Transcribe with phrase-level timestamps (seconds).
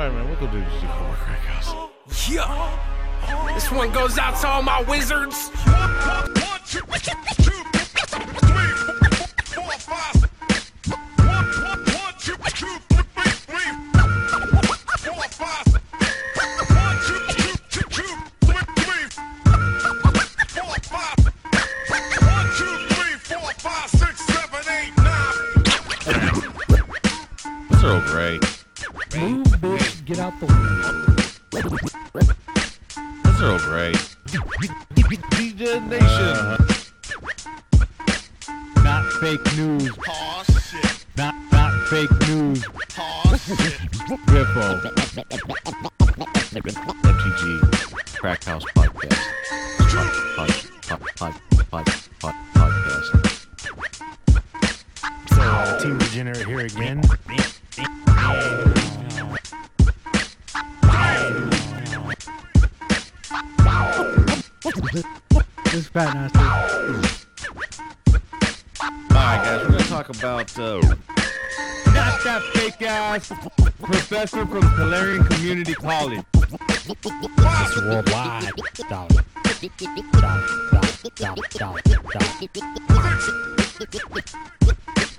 [0.00, 1.74] Alright, man, we'll go do the Cobra Crack House.
[2.26, 3.52] Yeah.
[3.54, 5.50] This one goes out to all my wizards.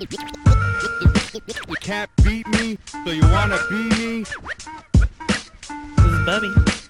[0.01, 4.23] You can't beat me, so you wanna be me.
[4.23, 6.80] This is Bubby.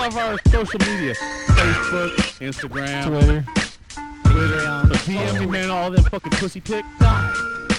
[0.00, 3.44] All of our social media: Facebook, Instagram, Twitter.
[4.24, 4.60] Twitter.
[5.04, 6.88] DM me, man, all them fucking pussy pics.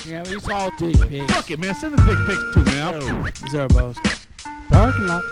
[0.05, 1.33] Yeah, it's all dick pics.
[1.33, 1.73] Fuck it, man.
[1.73, 3.01] Send the dick pics too, man.
[3.49, 3.97] Zerbos.
[4.69, 5.23] Parking lot.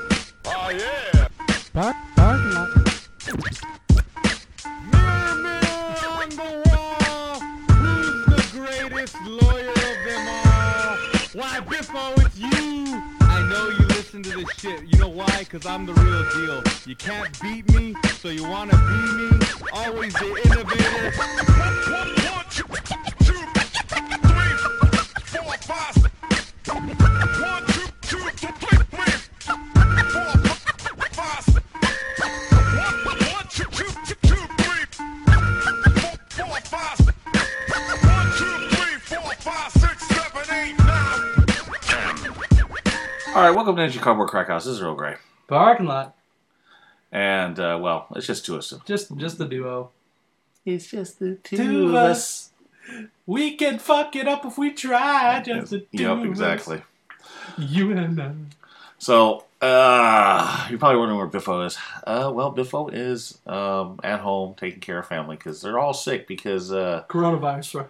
[0.46, 1.28] oh, yeah!
[1.74, 1.96] Park,
[14.60, 14.84] shit.
[14.92, 15.40] You know why?
[15.40, 16.62] Because I'm the real deal.
[16.86, 18.84] You can't beat me, so you want to be
[19.18, 19.30] me.
[19.74, 21.10] Always the innovator.
[43.50, 44.66] Alright, welcome to Ninja Cardboard Crack House.
[44.66, 45.16] This is Earl Grey.
[45.48, 46.16] Parking lot.
[47.12, 48.76] And, uh, well, it's just two of us.
[48.86, 49.90] Just just the duo.
[50.68, 52.52] It's just the Two of us.
[53.26, 55.42] We can fuck it up if we try.
[55.44, 56.26] Just the two Yep, of us.
[56.28, 56.84] exactly.
[57.58, 58.34] You and I.
[59.00, 61.76] So, uh, you're probably wondering where Biffo is.
[62.06, 66.28] Uh, well, Biffo is um, at home taking care of family because they're all sick
[66.28, 67.88] because uh, Coronavirus.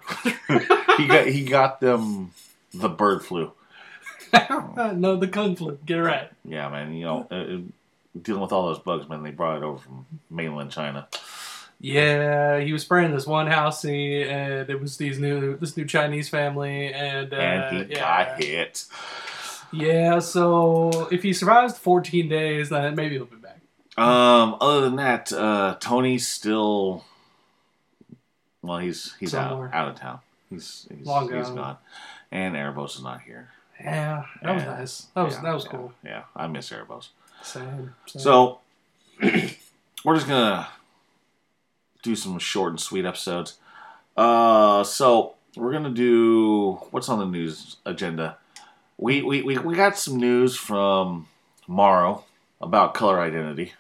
[0.48, 0.98] right?
[0.98, 2.32] he got he got them
[2.74, 3.52] the bird flu.
[4.96, 5.78] no, the kung flu.
[5.86, 6.30] Get it right.
[6.46, 6.94] Yeah, man.
[6.94, 9.24] You know, uh, dealing with all those bugs, man.
[9.24, 11.08] They brought it over from mainland China.
[11.82, 16.28] Yeah, he was spraying this one house, and it was these new this new Chinese
[16.28, 18.00] family, and uh, and he yeah.
[18.00, 18.86] got hit.
[19.72, 23.60] Yeah, so if he survives 14 days, then maybe he'll be back.
[23.98, 27.06] Um, other than that, uh, Tony's still.
[28.62, 29.70] Well, he's he's Somewhere.
[29.74, 30.20] out out of town.
[30.50, 31.56] He's he's, Long he's gone.
[31.56, 31.78] gone,
[32.32, 33.52] and Erebos is not here.
[33.82, 35.08] Yeah, that was nice.
[35.16, 35.94] That was Yeah, that was cool.
[36.04, 37.10] Yeah, I miss Erebos.
[37.42, 37.94] Same.
[38.06, 38.22] same.
[38.22, 38.60] So
[40.04, 40.68] we're just gonna
[42.04, 43.58] do some short and sweet episodes.
[44.18, 48.38] Uh, so we're gonna do what's on the news agenda.
[48.98, 51.28] We we we, we got some news from
[51.68, 52.26] Maro
[52.62, 53.74] about color identity.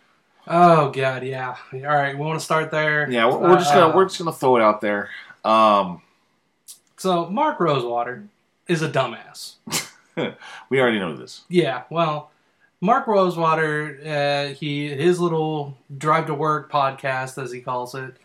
[0.47, 1.55] oh god, yeah.
[1.73, 3.09] All right, we want to start there.
[3.11, 5.09] Yeah, we're, we're just gonna Uh, we're just gonna throw it out there.
[5.44, 6.01] Um,
[6.97, 8.24] So Mark Rosewater
[8.68, 9.56] is a dumbass.
[10.69, 11.42] we already know this.
[11.50, 12.31] Yeah, well,
[12.81, 18.16] Mark Rosewater, uh, he his little drive to work podcast, as he calls it,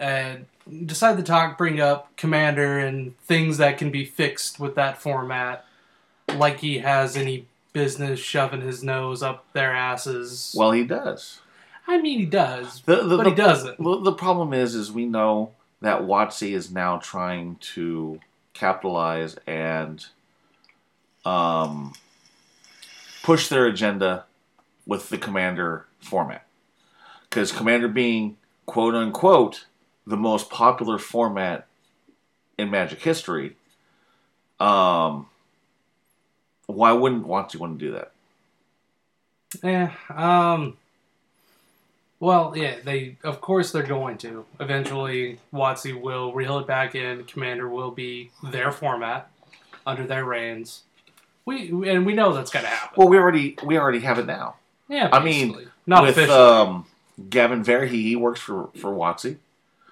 [0.00, 0.36] uh,
[0.84, 5.64] decided to talk, bring up Commander and things that can be fixed with that format,
[6.34, 10.54] like he has any business shoving his nose up their asses.
[10.56, 11.40] Well, he does.
[11.86, 13.78] I mean, he does, The, the, but the, he doesn't.
[13.78, 18.18] The, the problem is, is we know that WotC is now trying to
[18.54, 20.04] capitalize and
[21.26, 21.92] um,
[23.22, 24.24] push their agenda
[24.86, 26.46] with the Commander format.
[27.28, 29.66] Because Commander being quote unquote
[30.06, 31.66] the most popular format
[32.56, 33.56] in Magic history,
[34.60, 35.26] um,
[36.66, 38.12] why wouldn't WotC want to do that?
[39.62, 39.92] Yeah.
[40.08, 40.76] Um.
[42.20, 42.76] Well, yeah.
[42.84, 45.40] They of course they're going to eventually.
[45.52, 47.24] WotC will reel it back in.
[47.24, 49.28] Commander will be their format
[49.84, 50.82] under their reigns.
[51.46, 52.94] We and we know that's gonna happen.
[52.96, 54.56] Well, we already we already have it now.
[54.88, 55.08] yeah.
[55.12, 56.36] I mean, not with officially.
[56.38, 56.86] um,
[57.30, 59.36] Gavin Verhey, he works for for WotC.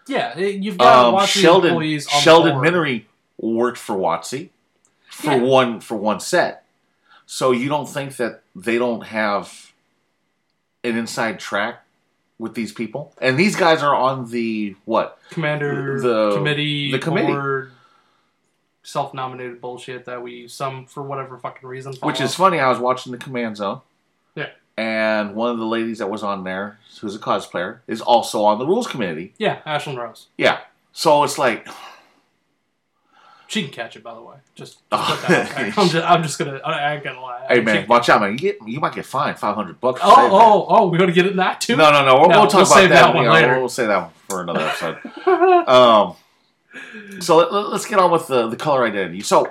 [0.07, 2.57] yeah, you've got Um, WotC Sheldon employees on Sheldon.
[2.57, 3.05] Menery
[3.39, 4.51] worked for WotC
[5.09, 5.37] for Yeah.
[5.43, 6.65] one for one set.
[7.27, 9.73] So you don't think that they don't have
[10.83, 11.83] an inside track
[12.39, 13.15] with these people?
[13.19, 15.19] And these guys are on the what?
[15.31, 17.29] commander the- committee the committee.
[17.33, 17.71] board
[18.85, 22.61] self-nominated bullshit that we some for whatever fucking reason Which is funny.
[22.61, 23.81] I was watching the Command Zone.
[24.35, 24.51] Yeah.
[24.77, 28.59] And one of the ladies that was on there, who's a cosplayer, is also on
[28.59, 29.35] the rules committee.
[29.39, 30.61] yeah Ashlen Rose Yeah.
[30.93, 31.67] So it's like,
[33.47, 35.79] she can catch it by the way just, just put that.
[35.79, 38.33] I'm just I'm just gonna I, ain't gonna lie hey man, watch out, man.
[38.33, 40.01] You get you might get fined five hundred bucks.
[40.03, 40.33] oh that.
[40.33, 42.21] oh oh we're gonna get in that too No, no, no.
[42.21, 43.07] We'll, No, we'll talk we'll about save that.
[43.07, 43.59] that one know, later.
[43.59, 44.99] We'll say that for another episode.
[45.69, 46.17] um,
[47.21, 49.21] so let, us get on with the, the color identity.
[49.21, 49.47] So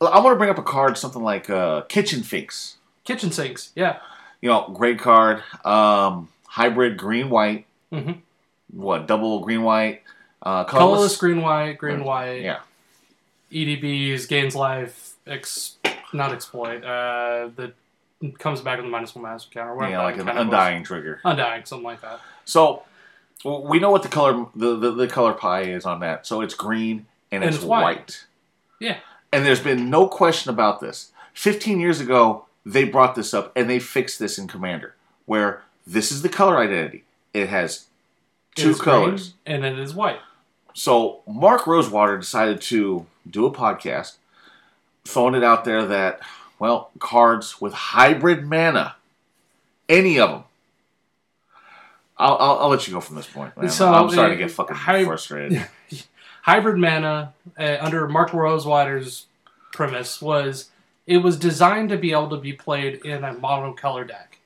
[0.00, 2.76] I want to bring up a card, something like uh, Kitchen Finks.
[3.04, 3.98] kitchen sinks yeah
[4.40, 5.42] You know, great card.
[5.64, 7.66] Um, hybrid green white.
[7.92, 8.18] Mhm.
[8.72, 10.02] What double green white?
[10.42, 11.16] Uh, colorless colorless.
[11.18, 12.60] green white green white Yeah.
[13.52, 15.76] ETBs gains life ex
[16.12, 17.72] not exploit uh the
[18.38, 20.36] comes back with a minus one master counter Yeah, like an was.
[20.36, 21.20] undying trigger.
[21.24, 22.82] undying something like that So
[23.42, 26.26] w- we know what the color the, the, the color pie is on that.
[26.26, 27.82] So it's green and, And it's, it's white.
[27.82, 28.26] white.
[28.78, 28.98] Yeah.
[29.32, 31.12] And there's been no question about this.
[31.34, 34.94] 15 years ago, they brought this up and they fixed this in Commander,
[35.26, 37.04] where this is the color identity.
[37.32, 37.86] It has
[38.56, 39.34] two green, colors.
[39.46, 40.18] and it is white
[40.74, 44.16] So Mark Rosewater decided to do a podcast,
[45.04, 46.20] throwing it out there that,
[46.58, 48.96] well, cards with hybrid mana,
[49.88, 50.42] any of them.
[52.20, 53.70] I'll, I'll, I'll let you go from this point, man.
[53.70, 55.66] So, I'm starting to uh, get fucking hy- frustrated.
[56.42, 59.26] hybrid mana uh, under Mark Rosewater's
[59.72, 60.70] premise was
[61.06, 64.38] it was designed to be able to be played in a monocolor deck,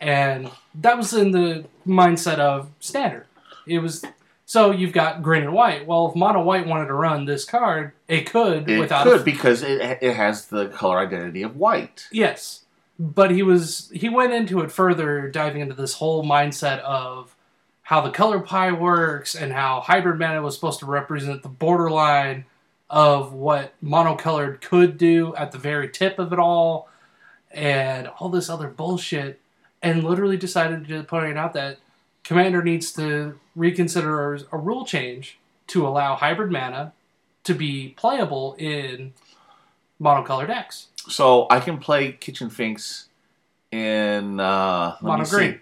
[0.00, 3.26] and that was in the mindset of standard.
[3.66, 4.04] It was
[4.46, 5.86] so you've got green and white.
[5.86, 9.62] Well, if mono white wanted to run this card, it could It without could because
[9.62, 12.08] it, it has the color identity of white.
[12.12, 12.63] Yes,
[12.98, 17.34] but he was he went into it further, diving into this whole mindset of
[17.82, 22.46] how the color pie works and how hybrid mana was supposed to represent the borderline
[22.88, 26.88] of what monocolored could do at the very tip of it all,
[27.50, 29.40] and all this other bullshit,
[29.82, 31.78] and literally decided to point out that
[32.22, 36.92] Commander needs to reconsider a rule change to allow hybrid mana
[37.44, 39.12] to be playable in
[40.00, 40.88] monocolor decks.
[41.08, 43.08] So I can play Kitchen Finks
[43.70, 45.60] in uh, Mono green.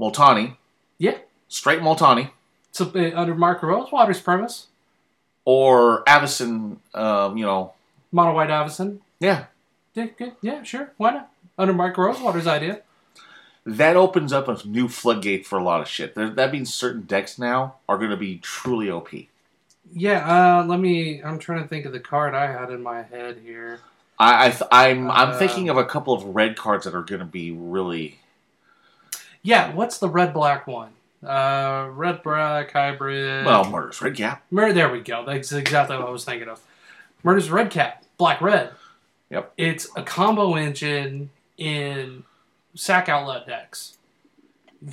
[0.00, 0.56] Multani,
[0.98, 1.18] Yeah.
[1.48, 2.30] straight Multani,
[2.72, 4.68] So uh, under Mark Rosewater's premise,
[5.44, 6.78] or Avacyn.
[6.94, 7.72] Um, you know,
[8.12, 8.98] mono white Avacyn.
[9.18, 9.46] yeah,
[9.94, 10.32] Yeah, good.
[10.42, 10.92] yeah, sure.
[10.96, 11.32] Why not?
[11.58, 12.82] Under Mark Rosewater's idea.
[13.66, 16.14] that opens up a new floodgate for a lot of shit.
[16.14, 19.10] That means certain decks now are going to be truly OP.
[19.92, 20.60] Yeah.
[20.60, 21.22] Uh, let me.
[21.22, 23.80] I'm trying to think of the card I had in my head here.
[24.20, 27.20] I, I th- I'm I'm thinking of a couple of red cards that are going
[27.20, 28.18] to be really.
[29.42, 29.74] Yeah.
[29.74, 30.90] What's the red black one?
[31.26, 33.46] Uh, red black hybrid.
[33.46, 34.44] Well, Murderous Redcap.
[34.50, 34.74] Murder.
[34.74, 35.24] there we go.
[35.24, 36.60] That's exactly what I was thinking of.
[37.22, 38.72] Murderous Redcap, Black Red.
[39.30, 39.52] Yep.
[39.56, 42.24] It's a combo engine in
[42.74, 43.96] sack outlet decks.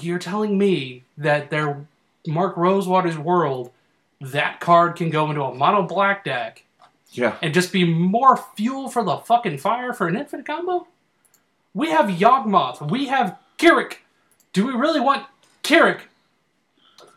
[0.02, 1.86] You're telling me that their
[2.26, 3.72] Mark Rosewater's world,
[4.20, 6.64] that card can go into a mono black deck
[7.12, 10.88] Yeah, and just be more fuel for the fucking fire for an infant combo?
[11.74, 12.90] We have Yawgmoth.
[12.90, 13.98] We have K'rrik.
[14.54, 15.26] Do we really want
[15.64, 16.02] K'rrik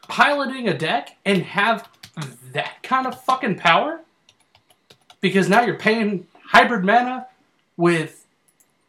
[0.09, 1.88] piloting a deck and have
[2.52, 4.00] that kind of fucking power?
[5.20, 7.26] Because now you're paying hybrid mana
[7.76, 8.26] with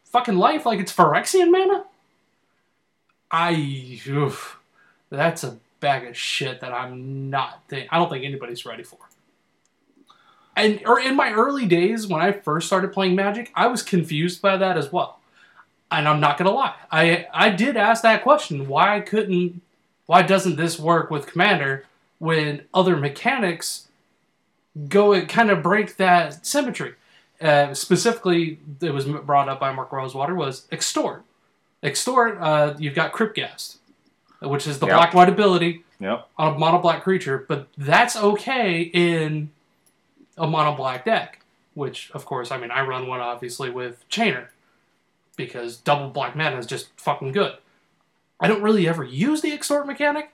[0.06, 1.86] fucking life like it's Phyrexian mana?
[3.30, 4.00] I.
[4.08, 4.60] Oof,
[5.10, 7.62] that's a bag of shit that I'm not.
[7.68, 8.98] Think, I don't think anybody's ready for
[10.56, 14.42] and or in my early days when I first started playing Magic, I was confused
[14.42, 15.20] by that as well.
[15.90, 19.62] And I'm not gonna lie, I I did ask that question: why couldn't,
[20.06, 21.86] why doesn't this work with Commander
[22.20, 23.88] when other mechanics
[24.88, 26.94] go and kind of break that symmetry?
[27.42, 31.24] Uh, specifically, it was brought up by Mark Rosewater was extort.
[31.82, 33.80] Extort, uh, you've got Crypt Ghast,
[34.42, 34.96] which is the Yep.
[34.96, 36.28] black white ability yep.
[36.38, 39.50] on a mono black creature, but that's okay in
[40.38, 44.48] a mono black deck, which of course, I mean, I run one obviously with Chainer
[45.36, 47.54] because double black mana is just fucking good.
[48.40, 50.32] I don't really ever use the extort mechanic.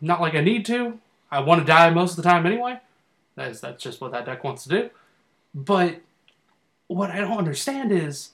[0.00, 0.98] Not like I need to.
[1.30, 2.80] I want to die most of the time anyway.
[3.34, 4.90] That's that's just what that deck wants to do.
[5.54, 6.00] But
[6.88, 8.30] what I don't understand is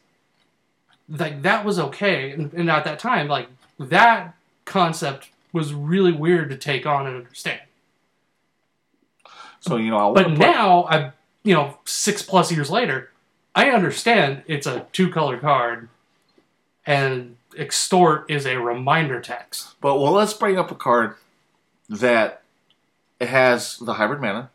[1.09, 3.49] like that was okay, and, and at that time, like
[3.79, 4.35] that
[4.65, 7.61] concept was really weird to take on and understand.
[9.67, 13.11] So you know, I But now, I you know six plus years later,
[13.55, 15.89] I understand it's a two color card,
[16.87, 19.75] and extort is a reminder text.
[19.81, 21.17] But well, let's bring up a card
[21.89, 22.43] that
[23.21, 24.51] has the hybrid mana,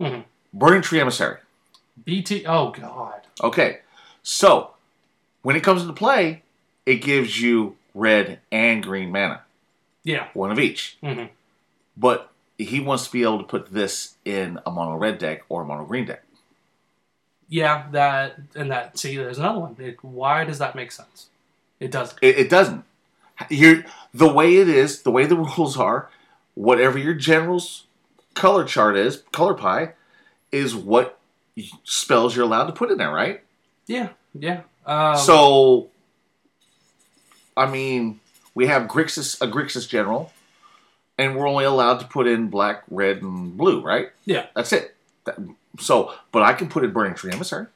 [0.00, 0.24] Mhm.
[0.52, 1.38] Burning Tree Emissary.
[2.04, 2.44] BT.
[2.46, 3.20] Oh God.
[3.42, 3.80] Okay,
[4.22, 4.70] so
[5.42, 6.42] when it comes into play,
[6.86, 9.42] it gives you red and green mana,
[10.04, 10.28] Yeah.
[10.32, 10.96] one of each.
[11.02, 11.28] Mhm.
[11.96, 15.62] But he wants to be able to put this in a mono red deck or
[15.62, 16.24] a mono green deck.
[17.48, 17.86] Yeah.
[17.92, 18.98] That and that.
[18.98, 19.76] See, there's another one.
[19.78, 21.28] It, why does that make sense?
[21.80, 22.18] It doesn't.
[22.20, 22.84] It, it doesn't.
[23.48, 26.10] You're, the way it is, the way the rules are,
[26.54, 27.86] whatever your general's
[28.34, 29.92] color chart is, color pie,
[30.50, 31.18] is what
[31.84, 33.42] spells you're allowed to put in there, right?
[33.86, 34.10] Yeah.
[34.34, 34.62] Yeah.
[34.84, 35.88] Um, so,
[37.56, 38.20] I mean,
[38.54, 40.32] we have Grixis, a Grixis general,
[41.18, 44.10] and we're only allowed to put in black, red, and blue, right?
[44.24, 44.46] Yeah.
[44.54, 44.94] That's it.
[45.24, 45.38] That-
[45.78, 47.66] so, but I can put in Burning Tree Emissary.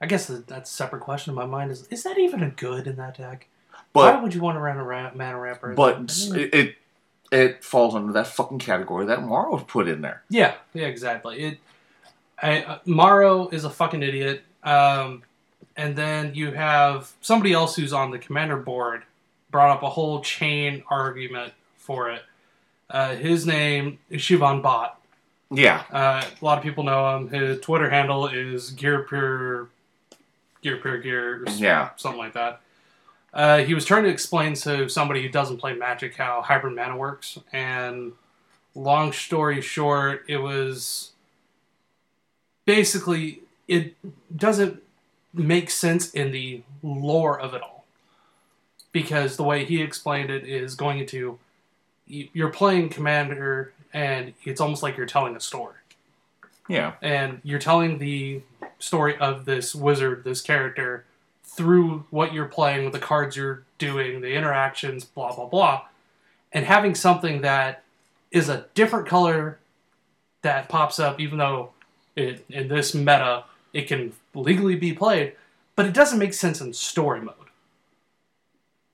[0.00, 1.70] I guess that's a separate question in my mind.
[1.70, 3.48] Is is that even a good in that deck?
[3.92, 5.72] Why would you want to run a ra- mana wrapper?
[5.72, 6.76] but it, it
[7.32, 10.22] it falls under that fucking category that Maro put in there.
[10.28, 11.40] Yeah, yeah, exactly.
[11.40, 11.58] It,
[12.40, 14.44] I, uh, Maro is a fucking idiot.
[14.62, 15.22] Um,
[15.76, 19.02] and then you have somebody else who's on the commander board
[19.56, 22.22] brought up a whole chain argument for it.
[22.90, 24.90] Uh, his name is Shivam Bhatt.
[25.50, 27.30] Yeah, Uh, a lot of people know him.
[27.30, 29.68] His Twitter handle is Gear Pure,
[30.60, 31.88] Gear Pure Gear, yeah.
[31.96, 32.60] something like that.
[33.32, 36.94] Uh, he was trying to explain to somebody who doesn't play Magic how hybrid mana
[36.94, 38.12] works, and
[38.74, 41.12] long story short, it was
[42.66, 43.94] basically it
[44.36, 44.82] doesn't
[45.32, 47.75] make sense in the lore of it all
[48.96, 51.38] because the way he explained it is going into
[52.06, 55.74] you're playing commander and it's almost like you're telling a story
[56.66, 56.94] Yeah.
[57.02, 58.40] and you're telling the
[58.78, 61.04] story of this wizard, this character,
[61.44, 65.82] through what you're playing with the cards you're doing, the interactions, blah blah blah,
[66.50, 67.82] and having something that
[68.30, 69.58] is a different color
[70.40, 71.72] that pops up, even though
[72.14, 75.34] it, in this meta it can legally be played,
[75.74, 77.34] but it doesn't make sense in story mode.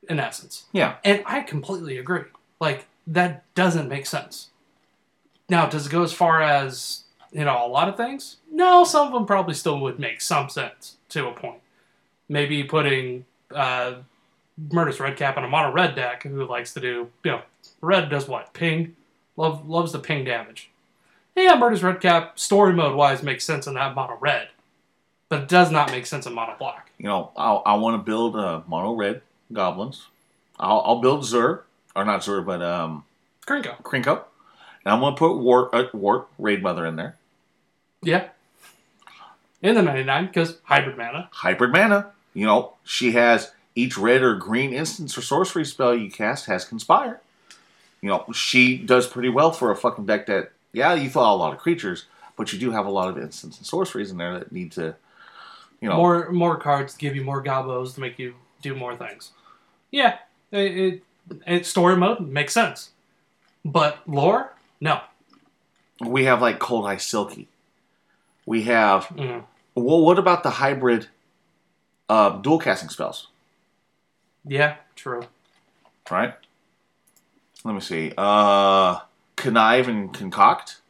[0.08, 0.96] In essence, Yeah.
[1.04, 2.24] and I completely agree.
[2.60, 4.48] Like that doesn't make sense.
[5.48, 8.36] Now, does it go as far as you know a lot of things?
[8.50, 11.60] No, some of them probably still would make some sense to a point.
[12.28, 13.94] Maybe putting uh,
[14.72, 17.42] Murderous Redcap on a mono red deck who likes to do you know
[17.80, 18.96] red does what ping,
[19.36, 20.70] love loves the ping damage.
[21.36, 24.48] Yeah, Murderous Redcap story mode wise makes sense in that mono red,
[25.28, 26.90] but it does not make sense in mono black.
[26.98, 30.06] You know, I'll, I want to build a mono red goblins.
[30.58, 33.04] I'll, I'll build Zur, or not Zur, but um,
[33.46, 33.82] Krenko.
[33.82, 34.24] Krenko.
[34.84, 37.16] And I'm going to put Wort, uh, Wart, Raid Mother in there.
[38.02, 38.28] Yeah.
[39.62, 41.28] In the 99, because hybrid mana.
[41.32, 42.10] Hybrid mana.
[42.34, 46.64] You know, she has each red or green instance or sorcery spell you cast has
[46.64, 47.20] Conspire.
[48.00, 51.36] You know, she does pretty well for a fucking deck that, yeah, you throw a
[51.36, 52.06] lot of creatures,
[52.36, 54.96] but you do have a lot of instants and sorceries in there that need to,
[55.80, 59.32] you know, More more cards give you more gobos to make you do more things.
[59.92, 60.18] Yeah,
[60.50, 61.02] it, it,
[61.46, 62.90] it story mode makes sense,
[63.64, 65.00] but lore, no.
[66.04, 67.46] we have like Cold-Eyed Selkie.
[68.46, 69.44] We have, Mm.
[69.76, 71.06] well, what about the hybrid
[72.08, 73.28] uh, dual casting spells?
[74.44, 75.22] Yeah, true.
[76.10, 76.34] right?
[77.64, 78.12] Let me see.
[78.18, 78.98] Uh,
[79.36, 80.80] connive and concoct.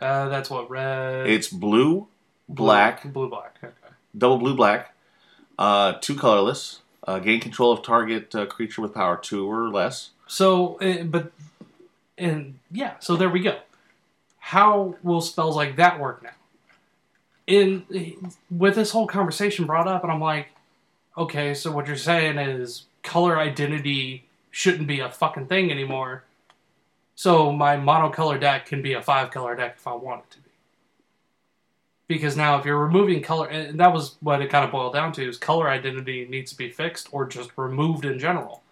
[0.00, 1.26] Uh, that's what red.
[1.26, 2.06] It's blue,
[2.48, 3.56] black, blue, black.
[3.64, 3.72] Okay.
[4.16, 4.94] double blue, black.
[5.58, 6.79] Uh, two colorless.
[7.06, 10.10] Uh, gain control of target uh, creature with power two or less.
[10.26, 11.32] So, uh, but
[12.18, 13.58] and yeah, so there we go.
[14.38, 16.30] How will spells like that work now?
[17.46, 20.48] In with this whole conversation brought up, and I'm like,
[21.16, 26.24] okay, so what you're saying is color identity shouldn't be a fucking thing anymore.
[27.14, 30.38] So my monocolor deck can be a five color deck if I want it to
[30.38, 30.49] be.
[32.10, 35.12] Because now, if you're removing color, and that was what it kind of boiled down
[35.12, 38.64] to, is color identity needs to be fixed or just removed in general.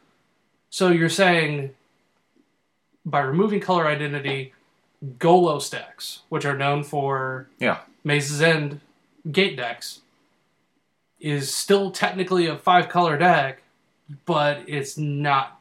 [0.71, 1.71] So you're saying
[3.07, 4.55] by removing color identity,
[5.21, 7.79] Golos decks, which are known for Yeah.
[8.03, 8.81] Maze's End
[9.31, 10.01] gate decks,
[11.21, 13.63] is still technically a five color deck,
[14.27, 15.61] but it's not.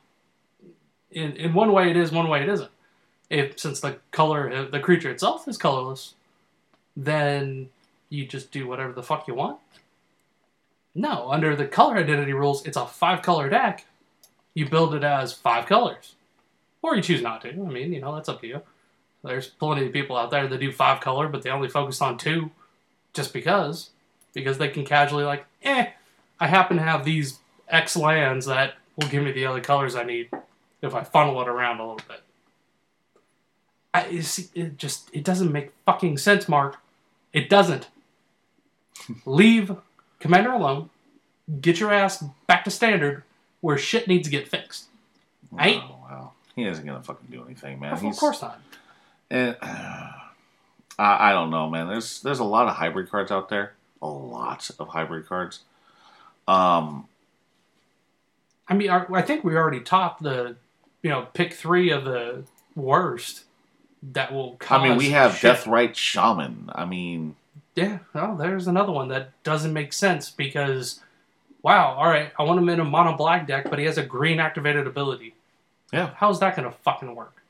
[1.11, 2.11] In, in one way, it is.
[2.11, 2.71] One way, it isn't.
[3.29, 6.15] If since the color, the creature itself is colorless,
[6.97, 7.69] then
[8.09, 9.59] you just do whatever the fuck you want.
[10.95, 13.85] No, under the color identity rules, it's a five color deck.
[14.55, 16.15] You build it as five colors,
[16.81, 17.49] or you choose not to.
[17.49, 18.61] I mean, you know, that's up to you.
[19.23, 22.17] There's plenty of people out there that do five color, but they only focus on
[22.17, 22.49] two,
[23.13, 23.91] just because,
[24.33, 25.89] because they can casually like, eh,
[26.39, 27.39] I happen to have these
[27.69, 30.29] X lands that will give me the other colors I need
[30.81, 32.21] if I funnel it around a little bit.
[33.93, 34.05] I,
[34.55, 36.77] it just it doesn't make fucking sense, Mark.
[37.37, 37.87] It doesn't.
[39.23, 39.75] Leave
[40.19, 40.89] Commander alone.
[41.61, 43.21] Get your ass back to standard
[43.61, 44.85] where shit needs to get fixed.
[45.55, 46.31] I ain't- Oh, wow.
[46.55, 47.93] He isn't gonna fucking do anything, man.
[47.93, 48.59] Of He's, course not.
[49.29, 50.15] And, I,
[50.97, 51.87] I don't know, man.
[51.87, 53.73] There's there's a lot of hybrid cards out there.
[54.01, 55.59] A lot of hybrid cards.
[56.47, 57.07] Um,
[58.67, 60.55] I mean, our, I think we already topped the,
[61.03, 63.43] you know, pick three of the worst
[64.13, 64.57] that will.
[64.69, 65.55] I mean, we have shit.
[65.55, 66.69] Deathrite Shaman.
[66.73, 67.35] I mean,
[67.75, 70.99] Yeah, well, there's another one that doesn't make sense because,
[71.61, 74.03] wow, all right, I want him in a mono black deck, but he has a
[74.03, 75.33] green activated ability.
[75.93, 76.11] Yeah.
[76.15, 77.41] how's that gonna fucking work?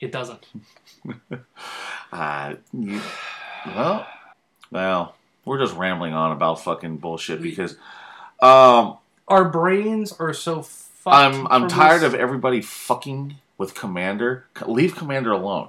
[0.00, 0.46] It doesn't.
[2.12, 3.00] uh, you,
[3.66, 4.06] well,
[4.70, 7.72] well, we're just rambling on about fucking bullshit because,
[8.40, 11.16] um, Our brains are so fucked.
[11.16, 14.46] I'm I'm tired this- of everybody fucking with Commander.
[14.66, 15.68] Leave Commander alone.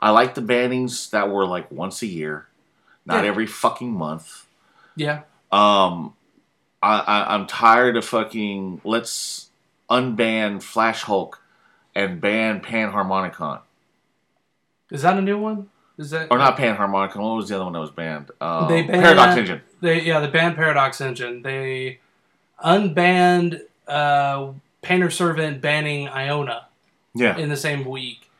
[0.00, 2.48] I like the bannings that were like once a year,
[3.04, 3.30] not Yeah.
[3.30, 4.46] every fucking month.
[4.96, 5.20] Yeah,
[5.52, 6.14] Um,
[6.82, 8.80] I, I I'm tired of fucking.
[8.84, 9.48] Let's
[9.90, 11.40] unban Flash Hulk
[11.94, 13.60] and ban Panharmonicon,
[14.90, 15.68] is that a new one?
[15.98, 17.16] Is that or not Panharmonicon?
[17.16, 18.30] What was the other one that was banned?
[18.40, 19.60] Um, They banned- Paradox Engine.
[19.80, 21.42] They yeah, they banned Paradox Engine.
[21.42, 22.00] They
[22.64, 24.48] unbanned uh,
[24.82, 26.66] Painter Servant banning Iona
[27.16, 28.30] Yeah, in the same week.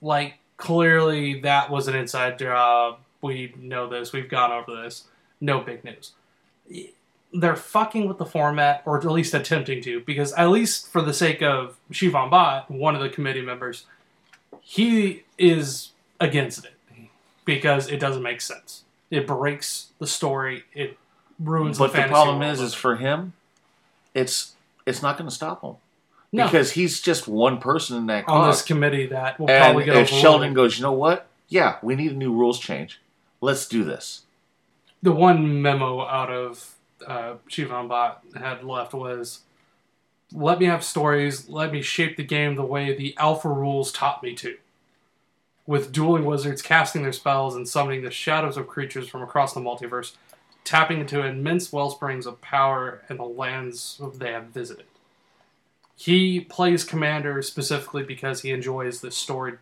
[0.00, 2.98] Like clearly that was an inside job.
[3.20, 4.12] We know this.
[4.12, 5.04] We've gone over this.
[5.40, 6.12] No big news.
[7.32, 11.12] They're fucking with the format, or at least attempting to, because at least for the
[11.12, 13.86] sake of Shivam Bhatt, one of the committee members,
[14.60, 16.74] he is against it
[17.44, 18.84] because it doesn't make sense.
[19.10, 20.64] It breaks the story.
[20.74, 20.96] It
[21.38, 21.78] ruins.
[21.78, 21.84] The.
[21.84, 23.32] But the, the problem is, is for him,
[24.14, 24.54] it's
[24.86, 25.76] it's not going to stop him
[26.34, 28.56] no, because he's just one person in that on cause.
[28.58, 30.22] this committee that will And probably get if overruled.
[30.22, 31.26] Sheldon goes, you know what?
[31.48, 33.00] Yeah, we need a new rules change.
[33.40, 34.22] Let's do this.
[35.02, 36.74] the one memo out of
[37.06, 39.40] uh, Shivam Bhatt had left was,
[40.32, 41.48] "Let me have stories.
[41.50, 44.56] Let me shape the game the way the alpha rules taught me to."
[45.66, 49.60] With dueling wizards casting their spells and summoning the shadows of creatures from across the
[49.60, 50.12] multiverse,
[50.64, 54.86] tapping into immense wellsprings of power and the lands they have visited.
[55.96, 59.58] He plays Commander specifically because he enjoys the story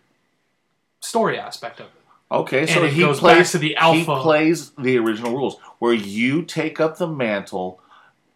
[1.01, 1.92] story aspect of it.
[2.31, 3.99] Okay, so it he goes back plays to the alpha.
[3.99, 7.79] He plays the original rules where you take up the mantle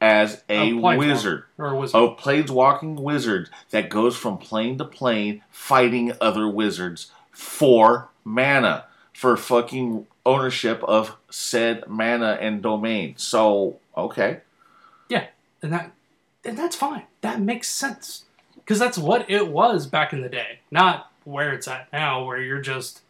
[0.01, 2.03] as a Planeswalker, wizard, or a wizard.
[2.03, 9.35] a planeswalking wizard that goes from plane to plane fighting other wizards for mana, for
[9.39, 13.15] fucking ownership of said mana and domain.
[13.17, 14.41] So, okay.
[15.09, 15.29] Yeah,
[15.63, 15.93] and that
[16.47, 17.05] and that's fine.
[17.21, 21.69] That makes sense because that's what it was back in the day, not where it's
[21.69, 23.03] at now, where you're just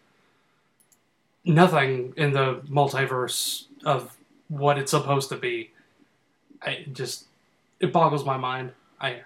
[1.44, 4.16] nothing in the multiverse of
[4.49, 5.70] what it's supposed to be.
[6.62, 7.27] I it just
[7.81, 8.72] it boggles my mind.
[9.01, 9.20] I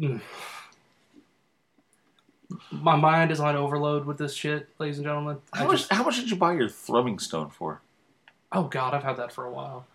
[0.00, 0.20] mm.
[2.70, 5.38] my mind is on overload with this shit, ladies and gentlemen.
[5.52, 7.80] I How much, just, how much did you buy your thrumming stone for?
[8.52, 9.86] oh god, I've had that for a while.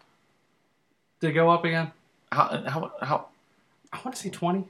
[1.19, 1.91] Did it go up again?
[2.31, 3.27] How, how, how,
[3.93, 4.65] I want to say twenty.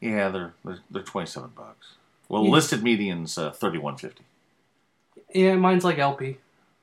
[0.00, 1.94] yeah, they're, they're, they're 27 bucks.
[2.28, 2.50] Well, Yeah.
[2.50, 4.12] listed median's uh, 31.50.
[5.34, 6.38] Yeah, mine's like LP.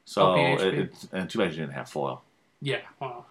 [0.06, 0.60] So LPHP.
[0.62, 2.22] it, it's and too bad you didn't have foil.
[2.62, 3.26] Yeah, well,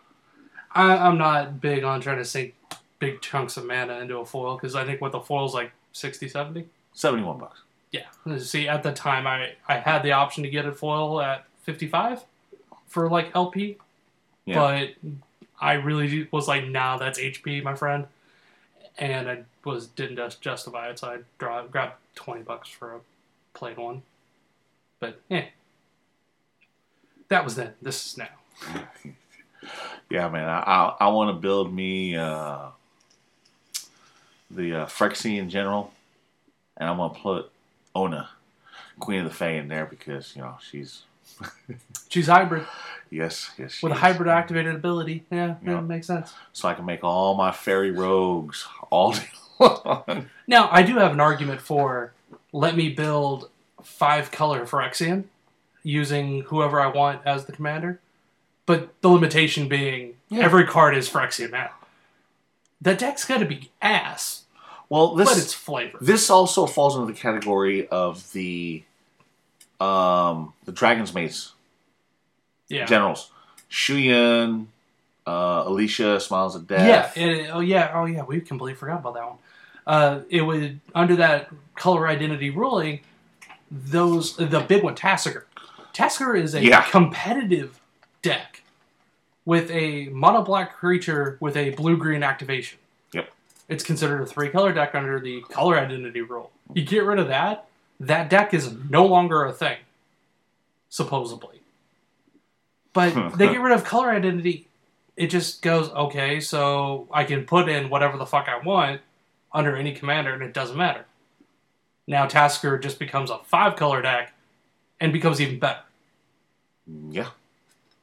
[0.72, 2.54] I, I'm not big on trying to sink
[2.98, 6.28] big chunks of mana into a foil because I think what the foil's like 60,
[6.28, 6.66] 70.
[6.92, 7.60] Seventy-one bucks.
[7.90, 8.38] Yeah.
[8.38, 12.24] See, at the time, I, I had the option to get a foil at 55
[12.88, 13.76] for like LP,
[14.46, 14.54] Yeah.
[14.54, 15.12] but
[15.60, 18.06] I really was like, nah, that's HP, my friend.
[18.98, 23.00] And I was didn't just justify it, so I draw, grabbed 20 bucks for a
[23.54, 24.02] plain one.
[25.00, 25.46] But, eh.
[27.28, 27.72] That was then.
[27.82, 28.28] This is now.
[30.10, 30.48] yeah, man.
[30.48, 32.68] I I, I want to build me uh,
[34.50, 35.92] the uh, in general
[36.76, 37.50] and I'm gonna put
[37.94, 38.28] Ona,
[38.98, 41.02] Queen of the Fae, in there because you know she's
[42.14, 42.64] She's hybrid
[43.10, 45.24] yes, yes, she with a hybrid activated ability.
[45.32, 45.74] Yeah, Yeah.
[45.74, 46.32] that makes sense.
[46.52, 50.30] so I can make all my fairy rogues all day long.
[50.46, 52.12] Now, I do have an argument for
[52.52, 53.50] let me build
[53.82, 55.24] five color Phyrexian
[55.82, 57.98] using whoever I want as the commander,
[58.64, 60.44] but the limitation being Yeah.
[60.44, 61.70] every card is Phyrexian now.
[62.80, 64.44] The deck's got to be ass,
[64.88, 65.98] well, this but it's flavor.
[66.00, 68.84] This also falls into the category of the
[69.80, 71.52] um the Dragon's Mates
[72.74, 72.84] yeah.
[72.86, 73.30] generals.
[73.68, 74.68] Shu Yun,
[75.26, 77.16] uh, Alesha, Smiles at Death.
[77.16, 79.38] Yeah, it, oh yeah, oh yeah, we completely forgot about that one.
[79.86, 83.00] Uh, it would under that color identity ruling,
[83.70, 85.44] those the big one Tasigur.
[85.92, 86.82] Tasigur is a Yeah.
[86.82, 87.80] competitive
[88.22, 88.62] deck
[89.44, 92.78] with a mono black creature with a blue green activation.
[93.12, 93.30] Yep.
[93.68, 96.50] It's considered a three color deck under the color identity rule.
[96.72, 97.66] You get rid of that,
[98.00, 99.78] that deck is no longer a thing,
[100.88, 101.60] supposedly.
[102.94, 104.68] But they get rid of color identity,
[105.16, 106.40] it just goes okay.
[106.40, 109.02] So I can put in whatever the fuck I want
[109.52, 111.04] under any commander, and it doesn't matter.
[112.06, 114.32] Now Tasigur just becomes a five color deck,
[115.00, 115.80] and becomes even better.
[117.10, 117.28] Yeah.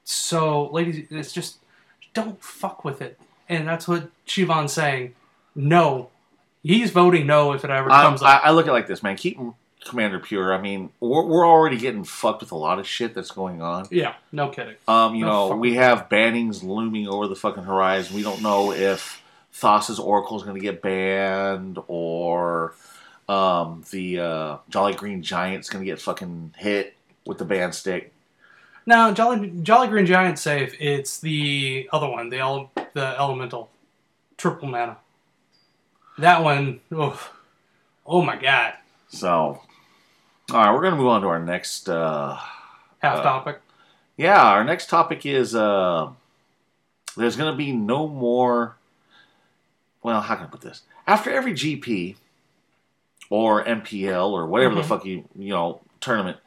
[0.04, 1.58] So, ladies, it's just
[2.14, 5.16] don't fuck with it, and that's what Shivam's saying.
[5.56, 6.10] No,
[6.64, 8.42] he's voting no if it ever comes I, up.
[8.46, 9.16] I look at it like this, man.
[9.16, 9.40] Keep
[9.86, 10.54] Commander pure.
[10.54, 13.88] I mean, we're, we're already getting fucked with a lot of shit that's going on.
[13.92, 14.76] yeah, no kidding.
[14.88, 18.16] Um, you No know, we have bannings looming over the fucking horizon.
[18.16, 19.22] We don't know if
[19.54, 22.74] Thassa's Oracle is going to get banned or
[23.28, 28.14] um, the uh, Jolly Green Giant's going to get fucking hit with the ban stick.
[28.86, 30.76] Now, Jolly Jolly Green Giant safe.
[30.80, 33.70] It's the other one, the ele- the elemental
[34.38, 34.98] triple mana.
[36.18, 37.30] That one, oh,
[38.06, 38.74] oh my god,
[39.10, 39.62] So,
[40.54, 41.90] all right, we're going to move on to our next.
[41.90, 42.38] Uh,
[43.02, 43.62] half Uh, topic.
[44.18, 46.10] yeah, our next topic is uh,
[47.18, 48.78] there's going to be no more.
[50.04, 50.82] Well, how can I put this?
[51.08, 52.16] After every GP
[53.30, 54.86] or MPL or whatever the Mhm.
[54.86, 56.38] fuck you you know tournament,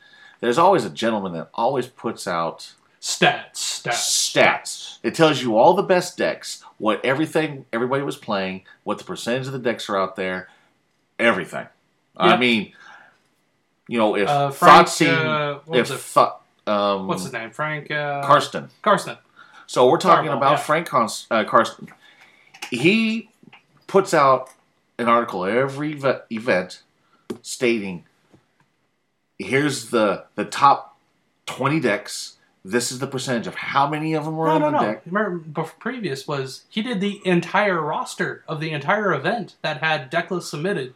[0.40, 4.98] there's always a gentleman that always puts out Stats, stats, stats.
[5.02, 9.46] It tells you all the best decks, what everything everybody was playing, what the percentage
[9.46, 10.48] of the decks are out there,
[11.18, 11.66] everything.
[12.16, 12.72] I mean,
[13.88, 16.14] you know, if Uh, Frank, uh, what if was it?
[16.14, 16.28] Th-
[16.66, 17.50] um, What's his name?
[17.50, 18.68] Frank uh, Karsten.
[18.82, 19.18] Karsten.
[19.66, 20.64] So we're talking Carvel, about yeah.
[20.64, 21.88] Frank Cons- uh, Karsten.
[22.70, 23.30] He
[23.86, 24.50] puts out
[24.98, 26.82] an article every ve- event
[27.42, 28.04] stating,
[29.38, 30.96] "Here's the the top
[31.46, 32.36] twenty decks.
[32.64, 34.92] This is the percentage of how many of them were No, in no, the no.
[34.92, 40.08] deck." Remember, previous was he did the entire roster of the entire event that had
[40.08, 40.94] deck lists submitted,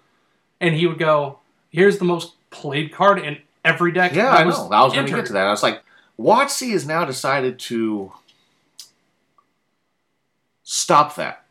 [0.60, 4.68] and he would go, "Here's the most played card in every deck." Yeah, I know.
[4.70, 5.46] I was going to entered." get to that.
[5.46, 5.82] I was like,
[6.18, 8.12] WotC has now decided to
[10.62, 11.44] stop that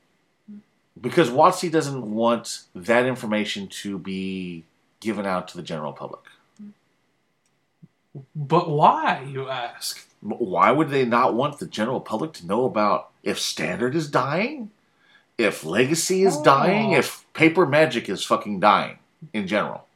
[1.00, 4.64] because WotC doesn't want that information to be
[5.00, 6.22] given out to the general public.
[8.36, 10.08] But why, you ask?
[10.22, 14.72] Why would they not want the general public to know about if Standard is dying,
[15.38, 16.44] if Legacy is Oh.
[16.44, 18.98] dying, if Paper Magic is fucking dying
[19.34, 19.87] in general?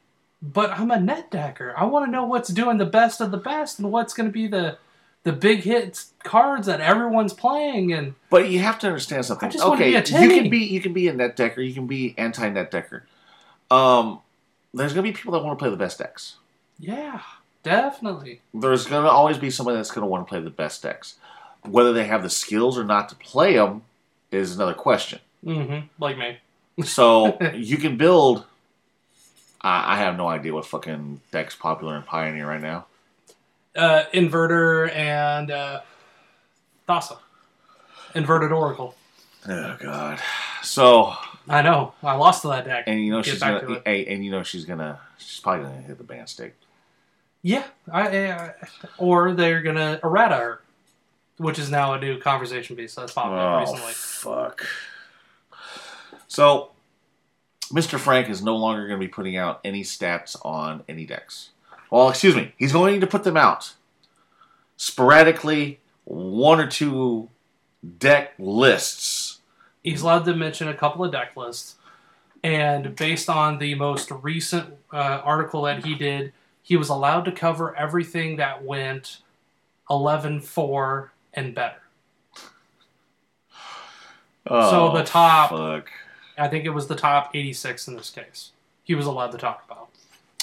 [0.42, 1.72] But I'm a net decker.
[1.76, 4.32] I want to know what's doing the best of the best and what's going to
[4.32, 4.78] be the
[5.24, 7.92] the big hits cards that everyone's playing.
[7.92, 9.48] And But you have to understand something.
[9.48, 11.60] I just wanna okay, be a you can be you can be a net decker,
[11.60, 13.06] you can be anti net decker.
[13.70, 14.20] Um,
[14.74, 16.36] there's gonna be people that want to play the best decks.
[16.78, 17.20] yeah,
[17.62, 18.40] definitely.
[18.52, 21.14] There's gonna always be somebody that's gonna want to play the best decks.
[21.64, 23.82] Whether they have the skills or not to play them
[24.32, 25.20] is another question.
[25.44, 26.38] hmm Like me.
[26.84, 28.44] So you can build.
[29.62, 32.86] I, I have no idea what fucking deck's popular in Pioneer right now.
[33.76, 35.80] Uh, Inverter and uh,
[36.88, 37.18] Thassa.
[38.14, 38.94] Inverted Oracle.
[39.48, 40.20] Oh god.
[40.62, 41.14] So
[41.48, 41.94] I know.
[42.02, 42.84] I lost to that deck.
[42.86, 45.40] and you know Get she's back gonna to hey, and you know she's gonna she's
[45.40, 46.54] probably gonna hit the band stick.
[47.44, 48.54] Yeah, I, I,
[48.98, 50.60] or they're gonna errata her,
[51.38, 53.92] which is now a new conversation piece that's popped up Oh recently.
[53.94, 54.66] fuck.
[56.28, 56.71] So,
[57.72, 57.98] Mr.
[57.98, 61.50] Frank is no longer going to be putting out any stats on any decks.
[61.90, 63.74] Well, excuse me, he's going to put them out
[64.76, 67.28] sporadically, one or two
[67.98, 69.40] deck lists.
[69.82, 71.76] He's allowed to mention a couple of deck lists,
[72.42, 76.32] and based on the most recent uh, article that he did,
[76.62, 79.18] he was allowed to cover everything that went
[79.90, 81.76] 11-4 and better.
[84.46, 85.90] Oh, the top- Fuck.
[86.38, 88.52] I think it was the top 86 in this case.
[88.84, 89.88] he was allowed to talk about.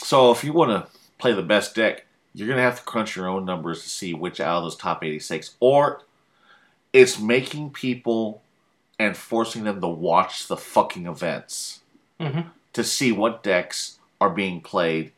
[0.01, 3.27] So if you want to play the best deck, you're gonna have to crunch your
[3.27, 6.03] own numbers to see which out of those top 86, or
[6.93, 8.41] it's making people
[8.97, 11.81] and forcing them to watch the fucking events
[12.19, 12.49] Mhm.
[12.73, 15.11] to see what decks are being played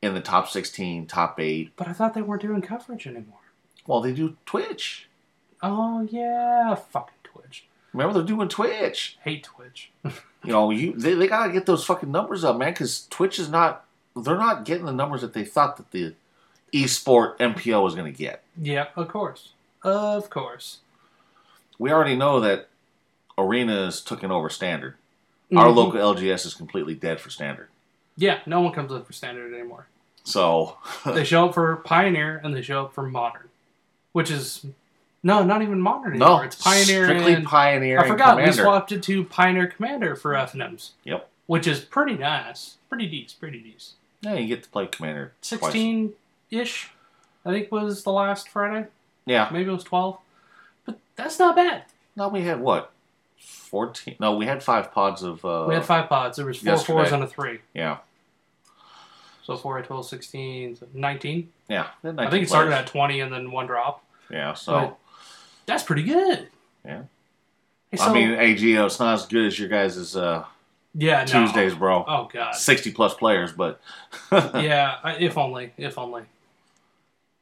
[0.00, 1.72] in the top 16, top eight.
[1.76, 3.38] But I thought they weren't doing coverage anymore.
[3.86, 5.08] Well, they do Twitch.
[5.62, 7.19] Oh yeah, Twitch.
[7.92, 9.18] Remember, they're doing Twitch.
[9.22, 9.90] Hate Twitch.
[10.42, 13.50] You know, you they, they gotta get those fucking numbers up, man, because Twitch is
[13.50, 13.84] not
[14.16, 16.14] they're not getting the numbers that they thought that the
[16.72, 18.42] esport MPO was gonna get.
[18.58, 19.50] yeah, of course,
[19.82, 20.78] of course.
[21.78, 22.68] We already know that
[23.36, 24.94] arenas took over standard.
[25.54, 25.74] Our Mhm.
[25.74, 27.68] local LGS is completely dead for standard.
[28.16, 29.88] Yeah, no one comes up for standard anymore.
[30.24, 33.50] So they show up for Pioneer and they show up for Modern,
[34.12, 34.64] which is
[35.22, 36.44] no, not even Modern no, anymore.
[36.46, 38.00] It's Pioneer strictly and Pioneer.
[38.00, 40.90] I forgot we swapped it to Pioneer Commander for FNMs.
[41.04, 41.28] Yep.
[41.46, 43.96] Which is pretty nice, pretty decent, pretty decent.
[44.22, 45.32] Yeah, you get to play Commander.
[45.40, 46.12] Sixteen
[46.50, 46.90] ish,
[47.44, 48.86] I think was the last Friday.
[49.26, 49.48] Yeah.
[49.52, 50.18] Maybe it was twelve,
[50.86, 51.84] but that's not bad.
[52.16, 52.92] No, we had what?
[53.38, 54.16] Fourteen.
[54.20, 55.44] No, we had five pods of.
[55.44, 56.36] Uh, we had five pods.
[56.36, 56.98] There was four yesterday.
[56.98, 57.60] fours and a three.
[57.74, 57.98] Yeah,
[59.44, 61.52] So 4, 8, 12, 16, 19.
[61.68, 61.86] yeah.
[62.02, 62.82] we had I 19 think it started players.
[62.82, 64.04] at 20 and then one drop.
[64.30, 64.98] Yeah, so But
[65.70, 66.48] that's pretty good.
[66.84, 67.02] Yeah.
[67.90, 70.44] Hey, so- I mean, Gio, it's not as good as your guys' uh,
[70.94, 71.44] yeah, no.
[71.44, 72.04] Tuesdays, bro.
[72.06, 72.54] Oh god.
[72.54, 73.80] Sixty plus players, but
[74.32, 76.22] yeah, if only, if only.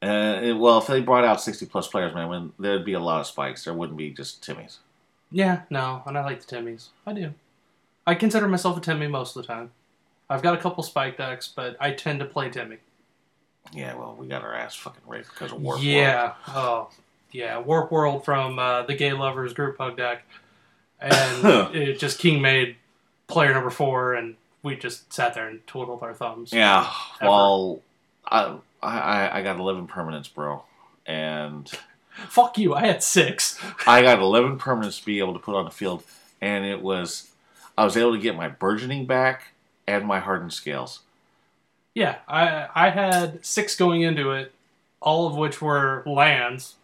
[0.01, 2.99] Uh, it- well, if they brought out 60 plus players, man, when, there'd be a
[2.99, 3.65] lot of spikes.
[3.65, 4.77] There wouldn't be just Timmys.
[5.31, 6.87] Yeah, no, and I like the Timmys.
[7.05, 7.33] I do.
[8.07, 9.71] I consider myself a Timmy most of the time.
[10.29, 12.77] I've got a couple spike decks, but I tend to play Timmy.
[13.73, 15.83] Yeah, well, we got our ass fucking raped because of Warp World.
[15.85, 16.33] yeah.
[16.47, 16.89] Oh,
[17.31, 17.59] yeah.
[17.59, 20.23] Warp World from uh, the Gay Lovers group hug deck,
[20.99, 22.75] and it just King made
[23.27, 26.51] player number four, and we just sat there and twiddled our thumbs.
[26.53, 26.89] Yeah,
[27.21, 27.29] Ever.
[27.29, 27.79] well,
[28.25, 30.63] I, I I got 11 permanents, bro.
[31.05, 31.69] And
[32.27, 32.73] Fuck you.
[32.73, 33.59] I had six.
[33.87, 36.03] I got 11 permanents to be able to put on the field.
[36.41, 37.31] And it was,
[37.77, 39.53] I was able to get my burgeoning back
[39.87, 40.99] and my hardened scales.
[41.95, 44.53] Yeah, I I had six going into it,
[45.01, 46.75] all of which were lands,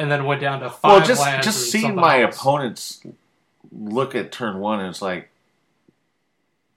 [0.00, 2.34] and then went down to five well, just just seeing my else.
[2.34, 3.06] opponents
[3.70, 5.28] look at turn one and it's like,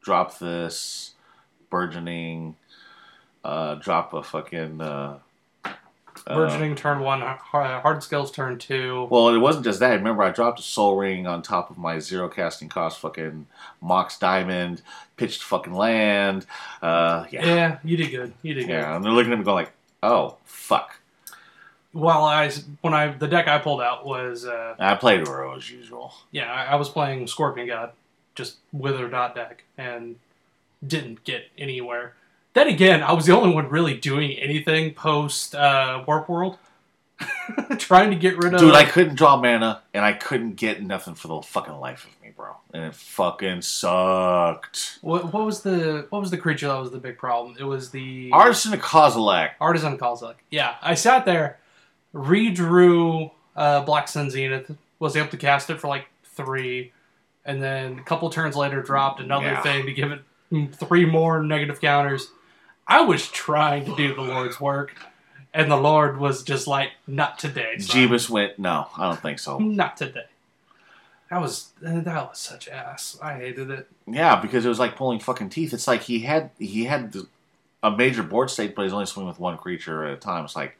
[0.02, 1.14] drop this,
[1.70, 2.58] burgeoning,
[3.44, 4.82] uh, drop a fucking.
[4.82, 5.20] Uh,
[6.28, 9.08] uh, Burgeoning turn one, hard, hard skills turn two.
[9.10, 9.94] well, it wasn't just that.
[9.96, 13.48] Remember, I dropped a Sol Ring on top of my zero casting cost fucking
[13.82, 14.84] Mox Diamond,
[15.18, 16.46] pitched fucking land.
[16.82, 17.46] Uh, yeah.
[17.46, 17.78] yeah.
[17.84, 18.34] you did good.
[18.42, 18.74] You did good.
[18.74, 19.72] Yeah, and they're looking at me going like,
[20.04, 21.00] "Oh fuck!"
[21.94, 22.52] Well, I
[22.82, 26.14] when I the deck I pulled out was uh, I played Uro as usual.
[26.32, 27.92] yeah I, I was playing Scorpion God,
[28.36, 30.16] just wither dot deck, and
[30.86, 32.14] didn't get anywhere.
[32.54, 36.58] Then again, I was the only one really doing anything post uh, Warp World,
[37.78, 38.60] trying to get rid of.
[38.60, 42.22] Dude, I couldn't draw mana, and I couldn't get nothing for the fucking life of
[42.24, 42.56] me, bro.
[42.74, 45.00] And it fucking sucked.
[45.02, 47.56] What, what was the what was the creature that was the big problem?
[47.60, 49.52] It was the Artisan Kozilek.
[49.60, 50.36] Artisan Kozilek.
[50.52, 51.58] Yeah, I sat there,
[52.14, 56.92] redrew uh, Black Sun Zenith, was able to cast it for like three,
[57.46, 59.62] and then a couple turns later dropped another Yeah.
[59.62, 60.22] thing to give it
[60.76, 62.32] three more negative counters.
[62.88, 64.96] I was trying to do the Lord's work,
[65.54, 67.96] and the Lord was just like, "Not today, son.
[68.10, 69.58] Jeebus went, no, I don't think so.
[69.58, 70.26] Not today."
[71.30, 73.18] That was uh, that was such ass.
[73.22, 73.88] I hated it.
[74.06, 75.74] Yeah, because it was like pulling fucking teeth.
[75.74, 77.16] It's like he had he had
[77.82, 80.46] a major board state, but he's only swinging with one creature at a time.
[80.46, 80.78] It's like,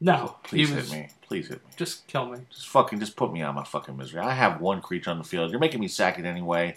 [0.00, 1.70] No, please he hit was me, please hit me.
[1.76, 2.38] just kill me.
[2.50, 4.20] Just fucking, just put me on my fucking misery.
[4.20, 5.50] I have one creature on the field.
[5.50, 6.76] You're making me sack it anyway,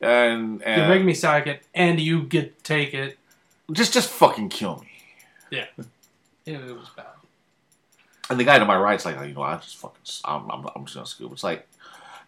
[0.00, 3.18] and, and You're making me sack it, and you get take it.
[3.72, 4.88] just just fucking kill me.
[5.50, 5.86] Yeah, it,
[6.46, 7.06] it was bad.
[8.30, 10.66] And the guy to my right's like, oh, you know, I just fucking, I'm, I'm,
[10.74, 11.32] I'm just gonna scoop.
[11.32, 11.66] It's like,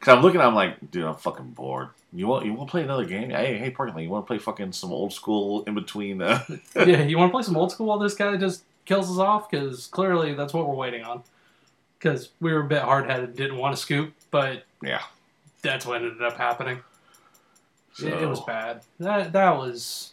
[0.01, 1.89] cause I'm looking, I'm like, dude, I'm fucking bored.
[2.13, 3.31] You want, you want to play another game?
[3.31, 6.21] Hey, hey, Parkland, you want to play fucking some old school in between?
[6.21, 6.43] Uh,
[6.75, 9.51] yeah, you want to play some old school while this guy just kills us off?
[9.51, 11.23] Because clearly that's what we're waiting on.
[11.99, 15.03] Because we were a bit hard headed, didn't want to scoop, but yeah.
[15.63, 16.81] that's what ended up happening.
[17.99, 18.83] It, it was bad.
[19.01, 20.13] That that was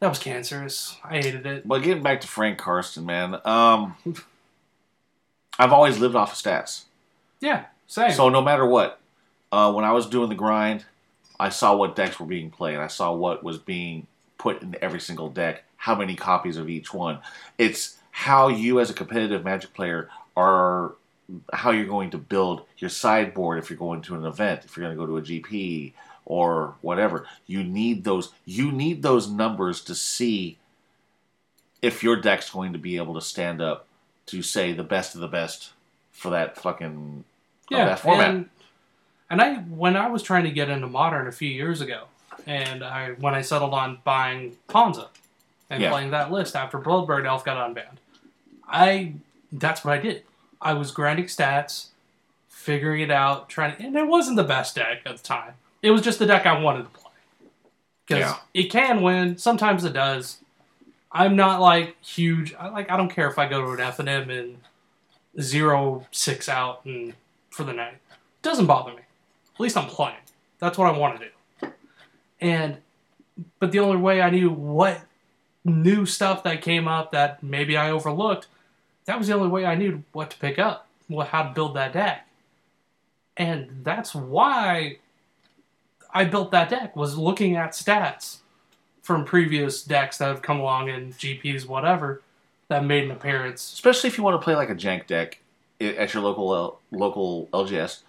[0.00, 0.96] that was cancerous.
[1.02, 1.66] I hated it.
[1.66, 3.96] But getting back to Frank Karsten, man, um,
[5.58, 6.84] I've always lived off of stats.
[7.40, 8.12] Yeah, same.
[8.12, 9.00] So no matter what,
[9.50, 10.84] uh, when I was doing the grind,
[11.40, 12.76] I saw what decks were being played.
[12.76, 14.06] I saw what was being
[14.38, 17.18] put in every single deck, how many copies of each one.
[17.58, 20.94] It's how you, as a competitive Magic player, are
[21.52, 24.86] how you're going to build your sideboard if you're going to an event, if you're
[24.86, 25.92] going to go to a GP,
[26.24, 27.26] or whatever.
[27.46, 28.32] You need those.
[28.46, 30.56] You need those numbers to see
[31.82, 33.86] if your deck's going to be able to stand up
[34.26, 35.72] to say the best of the best
[36.10, 37.22] for that fucking
[37.70, 38.30] of that format.
[38.30, 38.48] And,
[39.28, 42.04] and I when I was trying to get into modern a few years ago,
[42.46, 45.08] and I when I settled on buying Ponza
[45.68, 45.90] and Yeah.
[45.90, 47.98] playing that list after Bloodbraid Elf got unbanned,
[48.68, 49.14] I
[49.52, 50.22] that's what I did.
[50.60, 51.88] I was grinding stats,
[52.48, 55.52] figuring it out, trying to, and it wasn't the best deck at the time.
[55.82, 57.12] It was just the deck I wanted to play
[58.06, 58.36] because Yeah.
[58.54, 59.38] it can win.
[59.38, 60.38] Sometimes it does.
[61.12, 62.54] I'm not like huge.
[62.54, 62.90] I like.
[62.90, 64.58] I don't care if I go to an F and M and
[65.40, 67.14] zero six out and
[67.50, 67.98] for the night.
[68.42, 69.02] Doesn't bother me.
[69.54, 70.16] At least I'm playing.
[70.58, 71.68] That's what I want to do.
[72.40, 72.78] And
[73.58, 75.00] but the only way I knew what
[75.64, 78.46] new stuff that came up that maybe I overlooked,
[79.06, 81.74] that was the only way I knew what to pick up, what how to build
[81.74, 82.26] that deck.
[83.36, 84.98] And that's why
[86.12, 88.38] I built that deck was looking at stats
[89.02, 92.22] from previous decks that have come along in GPs whatever
[92.68, 93.72] that made an appearance.
[93.72, 95.38] especially if you want to play like a jank deck
[95.80, 98.00] at your local L- local LGS,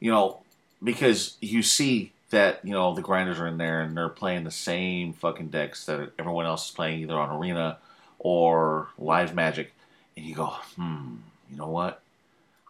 [0.00, 0.40] you know,
[0.82, 4.50] because you see that you know the grinders are in there and they're playing the
[4.50, 7.78] same fucking decks that everyone else is playing either on Arena
[8.18, 9.72] or Live Magic,
[10.16, 11.16] and you go, hmm,
[11.50, 12.02] you know what?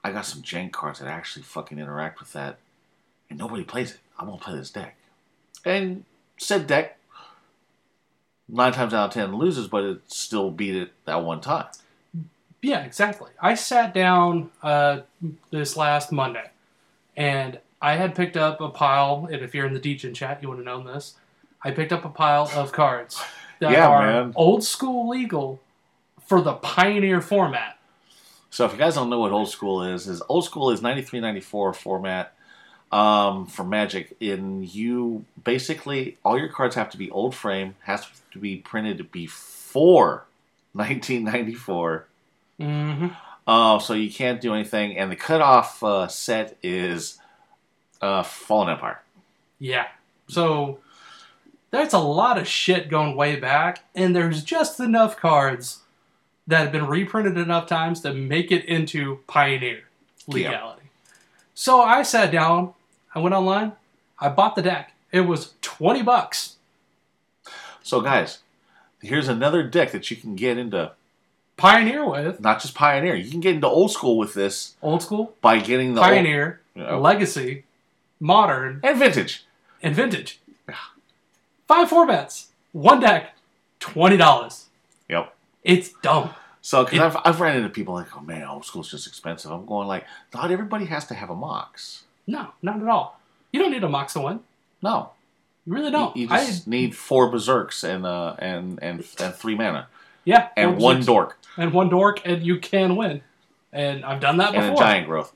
[0.04, 2.58] I got some jank cards that actually fucking interact with that,
[3.28, 3.98] and nobody plays it.
[4.18, 4.96] I'm gonna play this deck,
[5.64, 6.04] and
[6.36, 6.98] said deck
[8.48, 11.66] nine times out of ten loses, but it still beat it that one time.
[12.62, 13.30] Yeah, exactly.
[13.40, 15.00] I sat down uh,
[15.50, 16.50] this last Monday,
[17.16, 19.28] and I had picked up a pile.
[19.30, 21.14] And if you're in the DGen chat, you would have known this.
[21.62, 23.20] I picked up a pile of cards
[23.60, 24.32] that Yeah, are man.
[24.36, 25.60] old school legal
[26.26, 27.78] for the Pioneer format.
[28.50, 31.20] So if you guys don't know what old school is, is old school is 93
[31.20, 32.34] 94 format
[32.92, 34.16] um, for Magic.
[34.20, 39.10] In you basically all your cards have to be old frame, has to be printed
[39.10, 40.26] before
[40.72, 42.06] 1994.
[42.60, 43.08] Mm-hmm.
[43.46, 47.18] Uh, so you can't do anything, and the cutoff uh, set is
[48.00, 49.00] uh, Fallen Empire.
[49.60, 49.86] Yeah.
[50.28, 50.80] So
[51.70, 55.82] there's a lot of shit going way back, and there's just enough cards
[56.46, 59.82] that have been reprinted enough times to make it into Pioneer
[60.26, 60.82] legality.
[61.54, 62.74] So I sat down,
[63.14, 63.72] I went online,
[64.18, 64.92] I bought the deck.
[65.12, 66.56] It was 20 bucks.
[67.82, 68.38] So guys,
[69.00, 70.92] here's another deck that you can get into.
[71.56, 75.34] Pioneer with Not just Pioneer, you can get into old school with this old school,
[75.40, 76.96] by getting the old- Pioneer, Yeah.
[76.96, 77.64] Legacy,
[78.20, 79.44] Modern, and vintage.
[79.82, 80.38] and Vintage.
[81.66, 83.34] Five formats, one deck,
[83.80, 84.65] $20.
[85.66, 86.30] It's dumb.
[86.62, 89.50] So, because I've, I've ran into people like, oh man, old school's just expensive.
[89.50, 92.04] I'm going like, not everybody has to have a Mox.
[92.26, 93.20] No, not at all.
[93.52, 94.40] You don't need a Mox to win.
[94.82, 95.10] No,
[95.66, 96.16] You really don't.
[96.16, 99.88] you I, just need four berserks and uh and and and three mana
[100.24, 103.22] yeah, and one berserks dork and one dork, and you can win.
[103.72, 104.74] And I've done that and before.
[104.74, 105.32] a giant growth.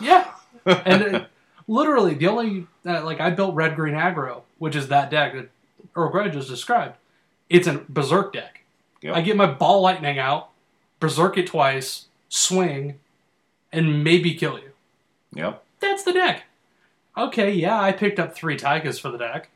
[0.00, 0.30] Yeah,
[0.66, 1.26] and it,
[1.66, 5.48] literally the only uh, like I built red green aggro, which is that deck that
[5.94, 6.96] Earl Grey just described.
[7.48, 8.59] It's a berserk deck.
[9.02, 9.16] Yep.
[9.16, 10.50] I get my ball lightning out,
[10.98, 12.98] berserk it twice, swing,
[13.72, 14.70] and maybe kill you.
[15.34, 15.62] Yep.
[15.80, 16.42] That's the deck.
[17.16, 19.48] Okay, yeah, I picked up three Taigas for the deck,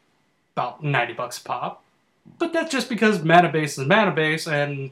[0.57, 1.83] about ninety bucks a pop.
[2.38, 4.90] But that's just because mana base is mana base, and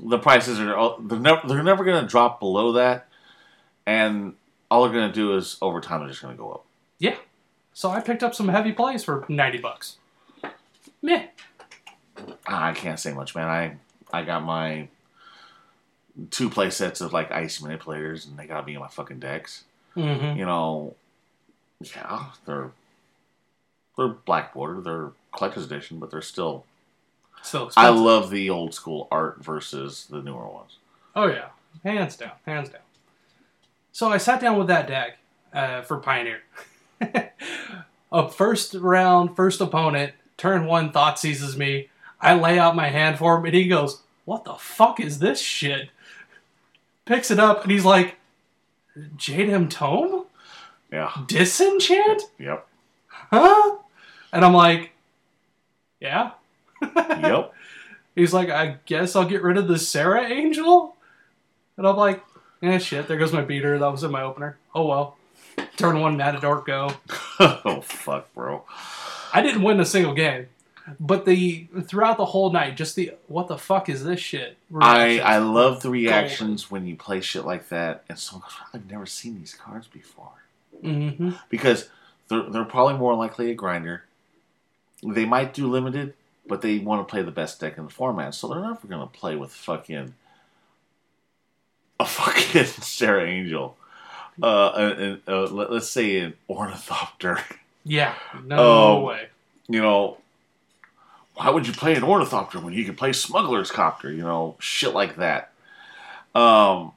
[0.00, 3.06] The prices are they're never they're never going to drop below that,
[3.86, 4.34] and
[4.70, 6.64] all they're going to do is over time they're just going to go up.
[6.98, 7.16] yeah.
[7.74, 9.96] So I picked up some heavy plays for ninety bucks.
[11.00, 11.28] Meh.
[12.46, 13.48] Ah, I can't say much, man.
[13.48, 13.76] I
[14.12, 14.88] I got my
[16.30, 19.64] two play sets of like Icy Manipulators, and they got me in my fucking decks.
[19.96, 20.38] Mm-hmm.
[20.38, 20.94] you know,
[21.80, 22.70] yeah, they're
[23.96, 26.64] they're black border, they're collector's edition, but they're still.
[27.42, 30.76] So I love the old school art versus the newer ones.
[31.14, 31.48] Oh yeah,
[31.84, 32.80] hands down, hands down.
[33.90, 35.18] So I sat down with that deck
[35.52, 36.40] uh, for Pioneer.
[38.12, 41.88] a first round, first opponent, turn one, Thoughtseizes me.
[42.22, 45.40] I lay out my hand for him, and he goes, "What the fuck is this
[45.40, 45.90] shit?"
[47.04, 48.16] Picks it up, and he's like,
[48.96, 50.26] "Jayemdae Tome,
[50.90, 51.10] Yeah.
[51.26, 52.66] Disenchant, Yep.
[53.08, 53.76] huh?"
[54.32, 54.92] And I'm like,
[56.00, 56.32] "Yeah."
[56.82, 57.52] Yep.
[58.14, 60.94] He's like, I guess I'll get rid of the Serra Angel.
[61.78, 62.22] And I'm like,
[62.62, 63.78] eh, shit, there goes my beater.
[63.78, 64.58] That was in my opener.
[64.74, 65.16] Oh well.
[65.76, 66.90] Turn one, Matador, go.
[67.40, 68.64] oh fuck, bro.
[69.32, 70.48] I didn't win a single game.
[70.98, 74.56] But the throughout the whole night, just the what the fuck is this shit?
[74.80, 78.90] I I love the reactions when you play shit like that, and someone goes, "I've
[78.90, 80.32] never seen these cards before."
[80.82, 81.38] Mhm.
[81.48, 81.88] Because
[82.28, 84.04] They're they're probably more likely a grinder.
[85.04, 86.14] They might do limited,
[86.46, 89.06] but they want to play the best deck in the format, so they're never gonna
[89.06, 90.14] play with fucking
[92.00, 93.76] a fucking Serra Angel.
[94.42, 97.38] Uh, and, uh, let, us say an Ornithopter.
[97.84, 98.14] Yeah,
[98.44, 99.04] no Oh.
[99.04, 99.28] way.
[99.68, 100.16] You know,
[101.34, 104.10] why would you play an Ornithopter when you could play Smuggler's Copter?
[104.10, 105.52] You know, shit like that.
[106.34, 106.92] Um,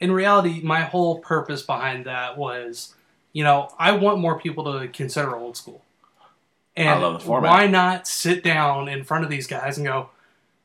[0.00, 2.94] in reality, my whole purpose behind that was,
[3.32, 5.82] you know, I want more people to consider old school.
[6.76, 7.50] And I love the format.
[7.50, 10.10] why not sit down in front of these guys and go,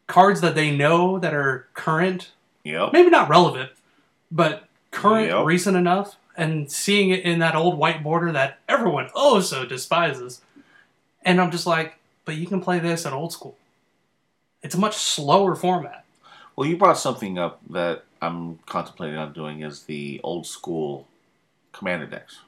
[0.06, 2.32] cards that they know that are current,
[2.64, 2.94] yep.
[2.94, 3.72] maybe not relevant,
[4.32, 5.46] but current, Yep.
[5.46, 10.42] recent enough, and seeing it in that old white border that everyone oh so despises.
[11.24, 13.58] And I'm just like, but you can play this at old school.
[14.62, 16.06] It's a much slower format.
[16.56, 21.08] Well, you brought something up that I'm contemplating on doing is the old school
[21.72, 22.40] commander decks.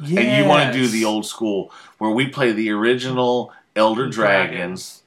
[0.00, 0.18] Yes.
[0.18, 4.50] And you want to do the old school where we play the original Elder Dragons.
[4.50, 5.02] Dragons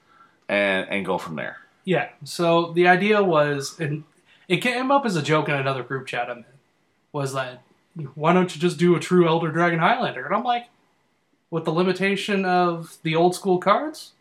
[0.48, 1.58] and and go from there.
[1.84, 2.10] Yeah.
[2.24, 4.04] So the idea was, and
[4.48, 6.46] it came up as a joke in another group chat I'm in,
[7.12, 7.62] was that
[8.16, 10.26] why don't you just do a true Elder Dragon Highlander?
[10.26, 10.66] And I'm like,
[11.56, 14.12] with the limitation of the old school cards,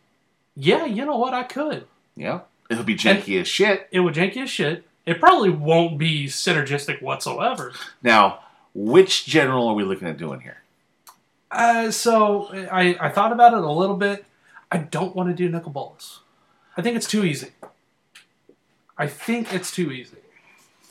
[0.55, 1.85] yeah, you know what, I could.
[2.15, 2.39] Yeah.
[2.69, 3.89] It'll be janky as shit.
[3.91, 4.85] It would janky as shit.
[5.05, 7.73] It probably won't be synergistic whatsoever.
[8.01, 8.39] Now,
[8.73, 10.61] which general are we looking at doing here?
[11.51, 14.23] Uh, so I, I thought about it a little bit.
[14.71, 16.21] I don't want to do Nicol Bolas.
[16.77, 17.49] I think it's too easy.
[18.97, 20.19] I think it's too easy.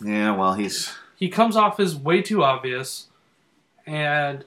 [0.04, 3.06] Yeah, well, he's he comes off as way too obvious,
[3.86, 4.44] and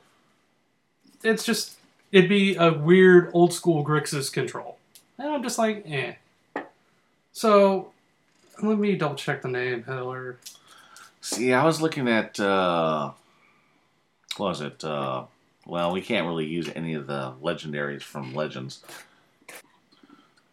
[1.24, 1.77] it's just
[2.12, 4.78] it'd be a weird old school Grixis control,
[5.18, 6.14] and I'm just like, eh.
[7.34, 7.92] So
[8.62, 10.38] let me double check the name, Hiller.
[11.22, 13.12] See, I was looking at uh
[14.38, 14.84] what was it?
[14.84, 15.26] Uh
[15.66, 18.84] well, we can't really use any of the legendaries from Legends.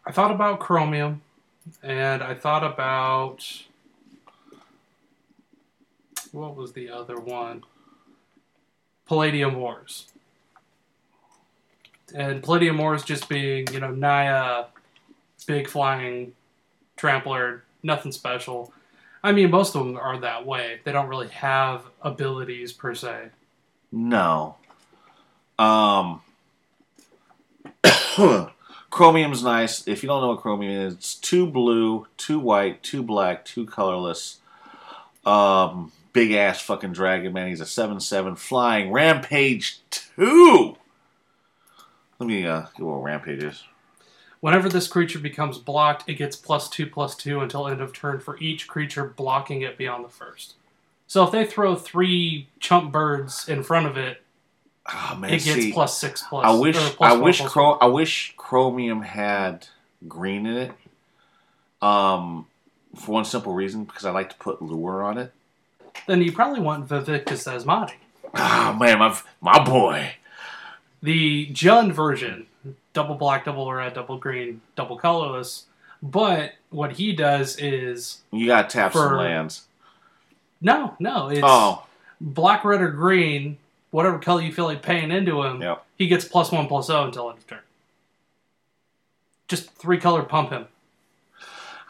[0.05, 1.21] I thought about Chromium,
[1.81, 3.43] and I thought about
[6.31, 7.63] what was the other one?
[9.07, 10.07] Palladia-Mors.
[12.15, 14.65] And Palladia-Mors just being, you know, Naya,
[15.45, 16.33] big flying
[16.95, 18.73] trampler, nothing special.
[19.21, 20.79] I mean, most of them are that way.
[20.85, 23.29] They don't really have abilities per se.
[23.91, 24.55] No.
[25.59, 26.21] Um
[28.89, 29.85] Chromium's nice.
[29.85, 33.65] If you don't know what chromium is, it's two blue, two white, two black, two
[33.65, 34.39] colorless.
[35.25, 37.49] Um big ass fucking dragon man.
[37.49, 40.77] He's a 7-7 flying rampage 2.
[42.19, 43.63] Let me uh go over rampage is.
[44.39, 48.19] Whenever this creature becomes blocked, it gets plus two plus two until end of turn
[48.19, 50.55] for each creature blocking it beyond the first.
[51.07, 54.21] So if they throw three chump birds in front of it,
[54.87, 56.45] Oh man, it gets see, plus six plus.
[56.45, 59.67] I wish plus I one, wish plus I wish Chromium had
[60.07, 60.71] green in it.
[61.81, 62.47] Um,
[62.95, 65.31] for one simple reason, because I like to put lure on it.
[66.07, 67.93] Then you probably want Vaevictis Asmadi.
[68.35, 70.15] Ah man, my my boy.
[71.05, 72.47] The Jun version,
[72.93, 75.65] double black, double red, double green, double colorless.
[76.01, 79.65] But what he does is You got to tap some For- lands.
[80.61, 81.85] no, no, it's Oh,
[82.19, 83.57] black, red, or green,
[83.91, 85.61] whatever color you feel like paying into him.
[85.61, 85.85] Yep.
[85.97, 87.59] He gets plus one plus zero until end of turn.
[89.47, 90.67] Just three color pump him.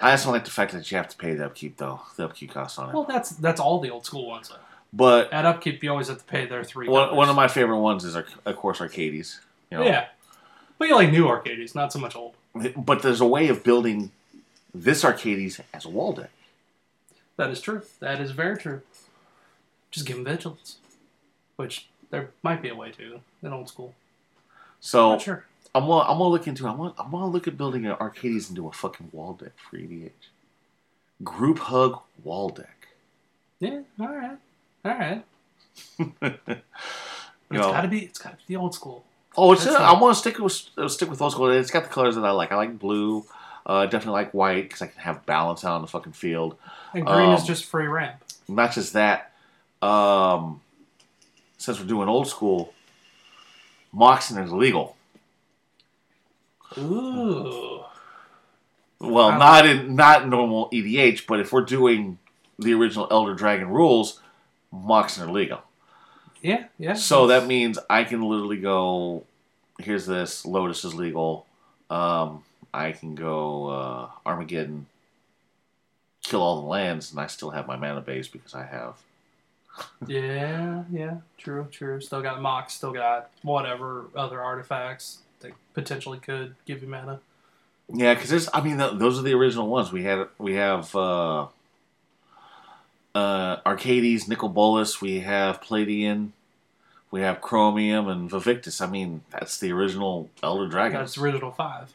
[0.01, 2.25] I just don't like the fact that you have to pay the upkeep though, the
[2.25, 2.93] upkeep cost on it.
[2.93, 4.49] Well, that's that's all the old school ones.
[4.49, 4.55] Though.
[4.95, 6.87] But At upkeep, you always have to pay their three.
[6.87, 9.41] one, one of my favorite ones is of course Arcades.
[9.69, 10.07] You know, yeah,
[10.77, 12.35] but you like new Arcades, not so much old.
[12.77, 14.11] But there's a way of building
[14.73, 16.31] this Arcades as a wall deck.
[17.35, 17.81] That is true.
[17.99, 18.81] That is very true.
[19.91, 20.77] Just give them vigilance,
[21.57, 23.93] which there might be a way to in old school.
[24.79, 25.45] So Not sure.
[25.73, 26.67] I'm gonna, I'm gonna look into.
[26.67, 29.77] I'm gonna, I'm gonna look at building an Arcades into a fucking wall deck for
[29.77, 30.11] EDH.
[31.23, 32.87] Group hug wall deck.
[33.59, 33.81] Yeah.
[33.99, 34.37] All right.
[34.85, 35.23] All right.
[35.97, 36.61] You it's
[37.51, 37.99] know, got to be.
[37.99, 39.03] It's got to be the old school.
[39.37, 39.63] oh, it's.
[39.65, 41.49] that's I not- want to stick with uh, stick with old school.
[41.51, 42.51] It's got the colors that I like.
[42.51, 43.25] I like blue.
[43.67, 46.55] Uh, I definitely like white because I can have balance out on the fucking field.
[46.93, 48.17] And green is Um, just free ramp.
[48.47, 49.31] Not just that.
[49.81, 50.61] Um,
[51.57, 52.73] since we're doing old school,
[53.91, 54.95] Moxen is legal.
[56.77, 57.81] Ooh.
[58.99, 62.17] Well, I not in not normal EDH, but if we're doing
[62.59, 64.19] the original Elder Dragon rules,
[64.83, 65.61] Moxen are legal.
[66.41, 66.65] Yeah.
[66.77, 66.93] Yeah.
[66.93, 69.23] So that means I can literally go.
[69.79, 70.45] Here's this.
[70.45, 71.45] Lotus is legal.
[71.89, 74.87] Um, I can go uh, Armageddon,
[76.23, 78.95] kill all the lands, and I still have my mana base because I have
[80.07, 82.01] Yeah, yeah, true, true.
[82.01, 87.19] Still got Mox, still got whatever other artifacts that potentially could give you mana.
[87.93, 88.49] Yeah, because there's.
[88.53, 89.91] I mean, th- those are the original ones.
[89.91, 90.27] We had.
[90.37, 91.47] We have uh,
[93.15, 95.01] uh, Arcades, Nicol Bolas.
[95.01, 96.33] We have Palladian.
[97.09, 98.81] We have Chromium and Vaevictis.
[98.81, 100.99] I mean, that's the original Elder Dragons.
[100.99, 101.93] That's the original five.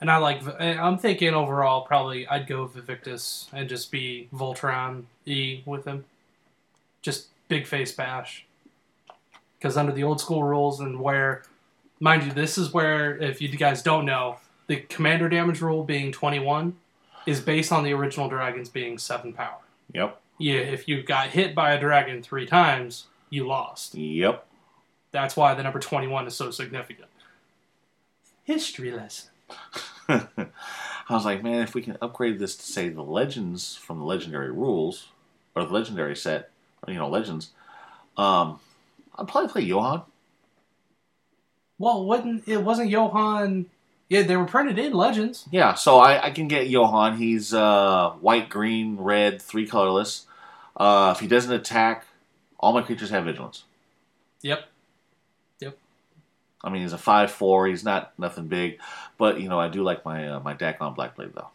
[0.00, 0.42] And I like.
[0.60, 6.06] I'm thinking overall, probably I'd go Vaevictis and just be Voltron E with him.
[7.02, 8.46] Just big face bash.
[9.58, 11.42] Because under the old school rules and where,
[11.98, 14.38] mind you, this is where if you guys don't know,
[14.68, 16.76] the commander damage rule being 21
[17.26, 19.58] is based on the original dragons being seven power.
[19.92, 20.20] Yep.
[20.38, 23.94] Yeah, if you got hit by a dragon three times, you lost.
[23.94, 24.46] Yep.
[25.10, 27.08] That's why the number 21 is so significant.
[28.44, 29.30] History lesson.
[30.08, 30.46] I
[31.10, 34.50] was like, man, if we can upgrade this to say the legends from the legendary
[34.50, 35.08] rules
[35.54, 36.50] or the legendary set,
[36.86, 37.50] or, you know, legends,
[38.16, 38.60] um,
[39.16, 40.02] I'd probably play Johan.
[41.78, 43.66] Well, wasn't it wasn't Johan?
[44.08, 45.46] Yeah, they were printed in Legends.
[45.50, 47.18] Yeah, so I, I can get Johan.
[47.18, 50.24] He's uh, white, green, red, three colorless.
[50.78, 52.06] Uh, if he doesn't attack,
[52.58, 53.64] all my creatures have vigilance.
[54.42, 54.68] Yep.
[55.60, 55.76] Yep.
[56.62, 57.66] I mean, he's a five four.
[57.66, 58.78] He's not nothing big,
[59.18, 61.48] but you know, I do like my uh, my Dakkon Blackblade though.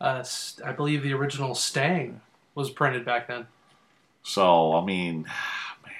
[0.00, 0.24] Uh,
[0.64, 2.16] I believe the original Stangg
[2.54, 3.46] was printed back then.
[4.24, 5.22] So I mean,
[5.84, 5.94] man,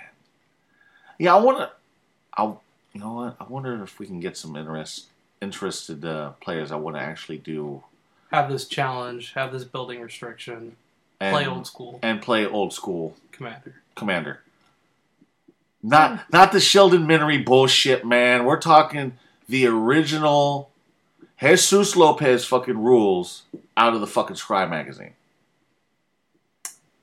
[1.19, 1.71] yeah, I want to.
[2.37, 2.45] I
[2.93, 3.37] you know what?
[3.41, 5.07] I wonder if we can get some interest
[5.41, 6.73] interested uh, players.
[6.73, 7.85] I want to actually do
[8.33, 10.77] Have this challenge, have this building restriction,
[11.25, 13.75] and, play old school and play old school commander.
[13.95, 14.41] commander.
[15.83, 18.45] Not not the Sheldon Menery bullshit, man.
[18.45, 19.18] We're talking
[19.49, 20.70] the original
[21.41, 23.43] Jesus Lopez fucking rules
[23.77, 25.12] out of the fucking Scrye magazine.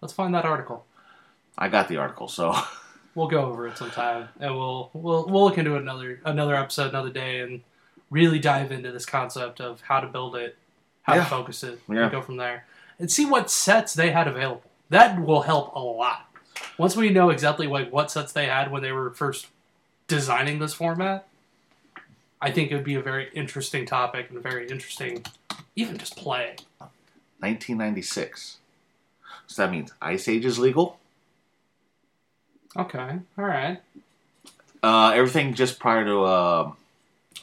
[0.02, 0.86] Let's find that article.
[1.58, 2.56] I got the article, so
[3.14, 6.90] We'll go over it sometime, and we'll we'll we'll look into it another another episode,
[6.90, 7.62] another day, and
[8.10, 10.56] really dive into this concept of how to build it,
[11.04, 11.24] how Yeah.
[11.26, 12.04] to focus it, Yeah.
[12.04, 12.66] and go from there,
[13.02, 14.64] and see what sets they had available.
[14.90, 16.30] That will help a lot.
[16.78, 19.48] Once we know exactly like what sets they had when they were first
[20.08, 21.28] designing this format,
[22.40, 25.26] I think it would be a very interesting topic and a very interesting,
[25.76, 26.56] even just play.
[27.40, 28.58] 1996.
[29.48, 31.00] So that means Ice Age is legal.
[32.78, 33.82] Okay, all right.
[34.84, 36.78] Uh, everything just prior to um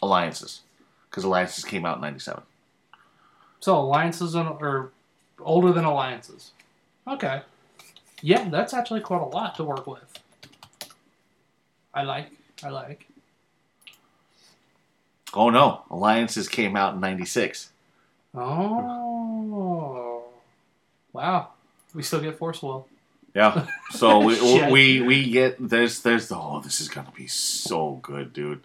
[0.01, 0.61] alliances,
[1.11, 2.43] because alliances came out in '97.
[3.61, 4.91] So alliances and, are
[5.41, 6.53] older than alliances.
[7.07, 7.43] Okay.
[8.20, 10.18] Yeah, that's actually quite a lot to work with.
[11.95, 12.30] I like.
[12.62, 13.07] I like.
[15.34, 17.70] Oh no, alliances came out in '96.
[18.34, 20.24] Oh.
[21.12, 21.49] Wow.
[21.95, 22.86] We still get force will.
[23.34, 23.66] Yeah.
[23.91, 28.32] So we, we we get there's there's the oh this is gonna be so good,
[28.32, 28.62] dude.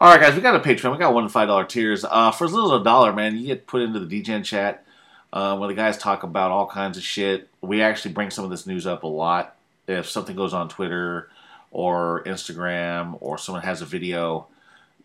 [0.00, 0.92] All right, guys, we got a Patreon.
[0.92, 2.04] We got one five dollar tiers.
[2.04, 4.84] Uh, for as little as a dollar, man, you get put into the DGen chat
[5.32, 7.48] uh, where the guys talk about all kinds of shit.
[7.60, 9.56] We actually bring some of this news up a lot.
[9.88, 11.28] If something goes on Twitter
[11.70, 14.46] or Instagram or someone has a video,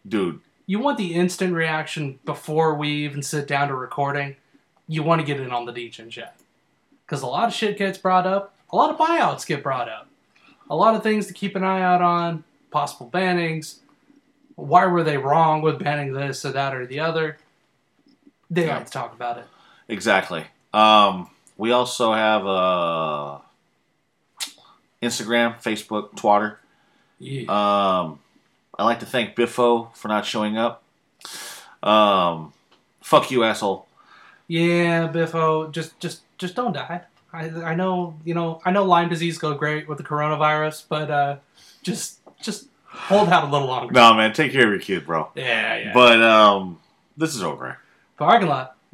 [0.07, 4.35] dude, You want the instant reaction before we even sit down to recording.
[4.87, 6.35] You want to get in on the DGen chat.
[7.05, 8.53] Because a lot of shit gets brought up.
[8.71, 10.09] A lot of buyouts get brought up.
[10.69, 12.43] A lot of things to keep an eye out on.
[12.69, 13.77] Possible bannings.
[14.55, 17.37] Why were they wrong with banning this or that or the other?
[18.49, 18.75] They Yeah.
[18.77, 19.45] like to talk about it.
[19.87, 20.45] Exactly.
[20.73, 23.39] Um, we also have uh,
[25.01, 26.59] Instagram, Facebook, Twitter.
[27.19, 27.43] Yeah.
[27.43, 28.19] Um,
[28.77, 30.83] I like to thank Biffo for not showing up.
[31.81, 32.53] Um,
[33.01, 33.87] fuck you, asshole.
[34.47, 37.01] Yeah, Biffo, just just just don't die.
[37.33, 41.11] I I know you know I know Lyme disease go great with the coronavirus, but
[41.11, 41.37] uh,
[41.83, 43.93] just just hold out a little longer.
[43.93, 45.29] No, man, take care of your kid, bro.
[45.35, 45.93] Yeah, yeah.
[45.93, 46.79] But um,
[47.17, 47.77] this is over.
[48.17, 48.76] Parking lot.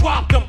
[0.00, 0.26] Far.
[0.28, 0.47] Cause